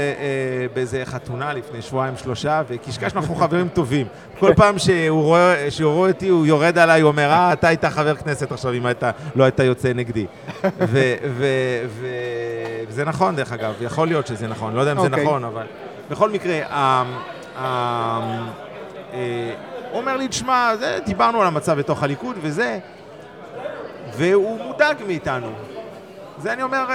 [0.74, 4.06] באיזה חתונה לפני שבועיים, שלושה, וקשקשנו, אנחנו חברים טובים.
[4.38, 7.84] כל פעם שהוא רואה, שהוא רואה אותי, הוא יורד עליי, הוא אומר, אה, אתה היית
[7.84, 10.26] חבר כנסת עכשיו, אם אתה לא היית יוצא נגדי.
[12.88, 15.24] וזה נכון, דרך אגב, יכול להיות שזה נכון, לא יודע אם זה אוקיי.
[15.24, 15.66] נכון, אבל...
[16.10, 17.04] בכל מקרה, אה,
[19.90, 20.72] הוא אומר לי, תשמע,
[21.04, 22.78] דיברנו על המצב בתוך הליכוד וזה,
[24.16, 25.52] והוא מודאג מאיתנו.
[26.38, 26.86] זה אני אומר,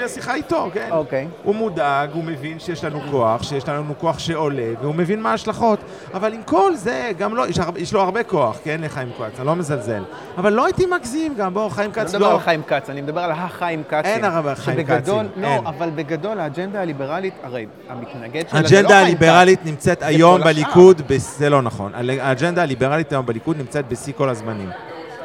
[0.00, 0.88] מהשיחה איתו, כן?
[0.90, 1.28] אוקיי.
[1.42, 5.78] הוא מודאג, הוא מבין שיש לנו כוח, שיש לנו כוח שעולה, והוא מבין מה ההשלכות.
[6.14, 9.46] אבל עם כל זה, גם לא, יש, יש לו הרבה כוח, כן, לחיים כץ, אני
[9.46, 10.02] לא מזלזל.
[10.38, 12.34] אבל לא הייתי מגזים גם, בוא, חיים אני כץ לא מדבר לא...
[12.34, 14.00] על חיים כץ, אני מדבר על החיים כצים.
[14.04, 15.66] אין הרבה חיים שבגדול, כצים, לא, אין.
[15.66, 19.66] אבל בגדול האג'נדה הליברלית, הרי המתנגד שלה זה לא האג'נדה חיים הליברלית כץ.
[19.66, 20.52] נמצאת היום כל השאר.
[20.64, 21.92] בליכוד, בס- זה לא נכון.
[22.20, 24.70] האג'נדה הליברלית היום בליכוד נמצאת בשיא כל הזמנים.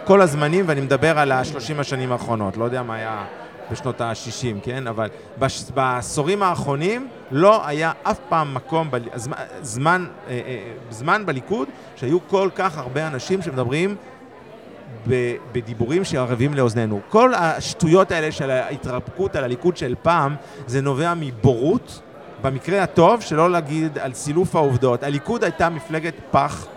[0.05, 3.23] כל הזמנים, ואני מדבר על ה-30 השנים האחרונות, לא יודע מה היה
[3.71, 4.15] בשנות ה-60,
[4.63, 4.87] כן?
[4.87, 5.09] אבל
[5.39, 9.01] בש- בעשורים האחרונים לא היה אף פעם מקום, בל...
[9.15, 10.57] זמן, זמן, אה, אה,
[10.89, 13.95] זמן בליכוד שהיו כל כך הרבה אנשים שמדברים
[15.07, 16.99] ב- בדיבורים שערבים לאוזנינו.
[17.09, 20.35] כל השטויות האלה של ההתרפקות על הליכוד של פעם,
[20.67, 22.01] זה נובע מבורות,
[22.41, 25.03] במקרה הטוב, שלא להגיד על סילוף העובדות.
[25.03, 26.67] הליכוד הייתה מפלגת פח,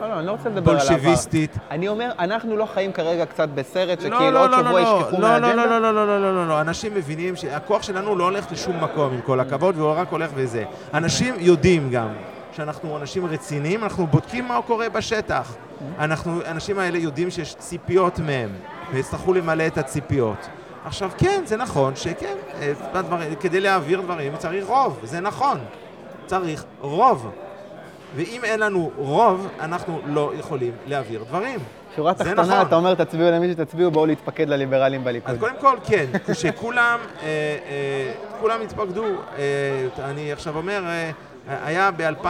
[0.00, 0.92] לא, לא, אני לא רוצה לדבר על העבר.
[0.92, 1.56] בולשביסטית.
[1.70, 5.18] אני אומר, אנחנו לא חיים כרגע קצת בסרט, לא, שכאילו לא, עוד לא, שבוע ישכחו
[5.18, 5.54] מהאג'נדה?
[5.54, 9.12] לא, לא, לא, לא, לא, לא, לא, אנשים מבינים שהכוח שלנו לא הולך לשום מקום,
[9.12, 10.64] עם כל הכבוד, והוא רק הולך וזה.
[10.94, 12.08] אנשים יודעים גם
[12.52, 15.54] שאנחנו אנשים רציניים, אנחנו בודקים מה קורה בשטח.
[15.98, 18.50] אנחנו, האנשים האלה יודעים שיש ציפיות מהם,
[18.92, 20.48] ויצטרכו למלא את הציפיות.
[20.84, 22.72] עכשיו, כן, זה נכון שכן, אה,
[23.40, 25.58] כדי להעביר דברים צריך רוב, זה נכון.
[26.26, 27.30] צריך רוב.
[28.14, 31.60] ואם אין לנו רוב, אנחנו לא יכולים להעביר דברים.
[31.96, 32.66] שורה תחתונה, נכון.
[32.66, 35.30] אתה אומר, תצביעו למי שתצביעו, בואו להתפקד לליברלים בליכוד.
[35.30, 39.04] אז קודם כל, כן, כשכולם, אה, אה, כולם התפקדו,
[39.38, 41.10] אה, אני עכשיו אומר, אה,
[41.64, 42.26] היה ב-2000,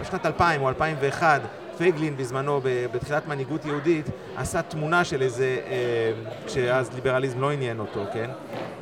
[0.00, 1.40] בשנת 2000 או 2001,
[1.78, 2.60] פייגלין בזמנו,
[2.92, 4.06] בתחילת מנהיגות יהודית,
[4.36, 6.12] עשה תמונה של איזה, אה,
[6.46, 8.30] כשאז ליברליזם לא עניין אותו, כן?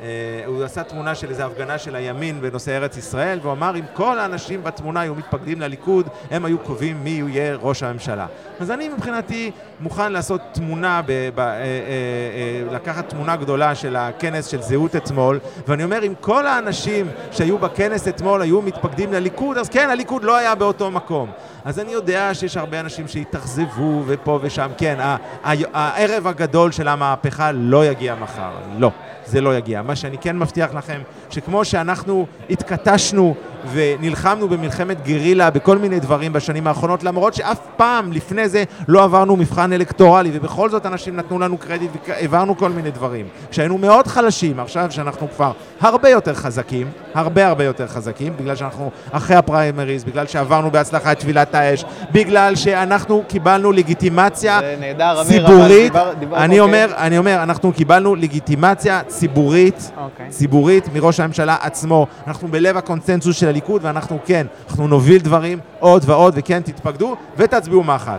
[0.01, 3.83] אה, הוא עשה תמונה של איזה הפגנה של הימין בנושא ארץ ישראל, והוא אמר, אם
[3.93, 8.27] כל האנשים בתמונה היו מתפקדים לליכוד, הם היו קובעים מי יהיה ראש הממשלה.
[8.59, 9.51] אז אני מבחינתי
[9.83, 14.95] מוכן לעשות תמונה, ב, ב, אה, אה, אה, לקחת תמונה גדולה של הכנס של זהות
[14.95, 20.23] אתמול, ואני אומר, אם כל האנשים שהיו בכנס אתמול היו מתפקדים לליכוד, אז כן, הליכוד
[20.23, 21.29] לא היה באותו מקום.
[21.65, 24.97] אז אני יודע שיש הרבה אנשים שהתאכזבו ופה ושם, כן,
[25.73, 28.91] הערב הגדול של המהפכה לא יגיע מחר, לא.
[29.25, 29.81] זה לא יגיע.
[29.81, 33.35] מה שאני כן מבטיח לכם, שכמו שאנחנו התכתשנו
[33.71, 39.35] ונלחמנו במלחמת גרילה בכל מיני דברים בשנים האחרונות, למרות שאף פעם לפני זה לא עברנו
[39.35, 43.25] מבחן אלקטורלי, ובכל זאת אנשים נתנו לנו קרדיט והעברנו כל מיני דברים.
[43.51, 45.51] כשהיינו מאוד חלשים, עכשיו שאנחנו כבר
[45.81, 51.19] הרבה יותר חזקים, הרבה הרבה יותר חזקים, בגלל שאנחנו אחרי הפריימריז, בגלל שעברנו בהצלחה את
[51.19, 56.59] טבילת האש, בגלל שאנחנו קיבלנו לגיטימציה נהדר, ציבורית, דיבר- דיבר- אני אוקיי.
[56.59, 60.29] אומר, אני אומר, אנחנו קיבלנו לגיטימציה ציבורית, אוקיי.
[60.29, 62.07] ציבורית מראש הממשלה עצמו.
[62.27, 67.83] אנחנו בלב הקונצנזוס של הליכוד, ואנחנו כן, אנחנו נוביל דברים עוד ועוד, וכן, תתפקדו ותצביעו
[67.83, 68.17] מחל.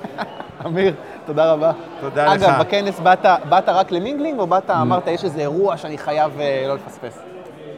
[0.66, 0.94] אמיר,
[1.26, 1.72] תודה רבה.
[2.00, 2.42] תודה לך.
[2.42, 6.40] אגב, בכנס באת, באת רק ל mingling, או באת, אמרת, יש איזה אירוע שאני חייב
[6.40, 7.18] אה, לא לפספס?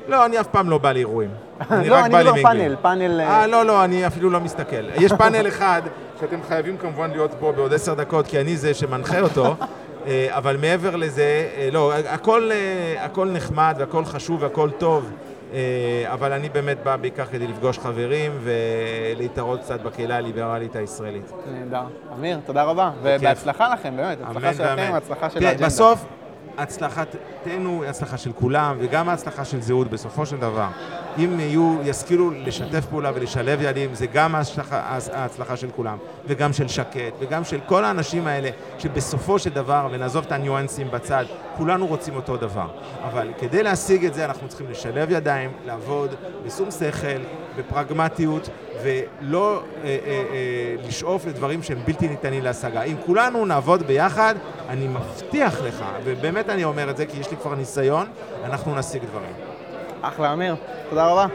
[0.09, 1.31] לא, אני אף פעם לא בא לאירועים.
[1.71, 2.47] אני לא, רק אני בא ל mingling.
[2.47, 3.21] פאנל, פאנל...
[3.21, 4.89] אה, אה, לא, לא, אני אפילו לא מסתכל.
[4.95, 5.83] יש פאנל אחד
[6.21, 9.55] שאתם חייבים כמובן להיות פה בעוד עשר דקות, כי אני זה שמנחה אותו,
[10.07, 12.51] אה, אבל מעבר לזה, אה, לא, הכל,
[12.99, 15.11] הכל נחמד והכל חשוב והכל טוב,
[16.13, 21.33] אבל אני באמת בא בעיקר כדי לפגוש חברים ולהתערות קצת בקהילה הליברלית הישראלית.
[21.53, 21.83] נהדר.
[22.19, 22.91] אמיר, תודה רבה.
[23.03, 24.19] ובהצלחה לכם, באמת.
[24.23, 24.93] הצלחה שלכם.
[24.95, 25.67] הצלחה של האג'נדה.
[25.67, 26.05] בסוף,
[26.59, 30.69] הצלחתנו היא הצלחה של כולם, וגם ההצלחה של זהות בסופו של דבר.
[31.19, 34.35] אם יהיו, ישכילו לשתף פעולה ולשלב יעדים, זה גם
[35.13, 40.25] ההצלחה של כולם, וגם של שקט, וגם של כל האנשים האלה, שבסופו של דבר, ונעזוב
[40.27, 41.25] את הניואנסים בצד,
[41.57, 42.67] כולנו רוצים אותו דבר.
[43.03, 46.15] אבל כדי להשיג את זה, אנחנו צריכים לשלב ידיים, לעבוד
[46.47, 47.21] בשום שכל,
[47.57, 48.49] בפרגמטיות,
[48.83, 52.83] ולא אה, אה, אה, לשאוף לדברים שהם בלתי ניתנים להשגה.
[52.83, 54.35] אם כולנו נעבוד ביחד,
[54.69, 58.07] אני מבטיח לך, ובאמת אני אומר את זה כי יש לי כבר ניסיון,
[58.45, 59.54] אנחנו נשיג דברים.
[60.09, 60.55] אחלה, אמיר.
[60.89, 61.27] תודה רבה.